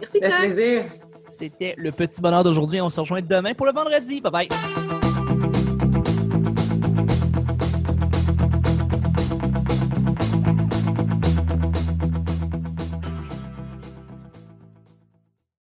Merci, 0.00 0.20
plaisir. 0.20 0.86
C'était 1.26 1.74
le 1.76 1.92
petit 1.92 2.20
bonheur 2.20 2.44
d'aujourd'hui. 2.44 2.80
On 2.80 2.90
se 2.90 3.00
rejoint 3.00 3.22
demain 3.22 3.54
pour 3.54 3.66
le 3.66 3.72
vendredi. 3.72 4.20
Bye 4.20 4.32
bye. 4.32 5.05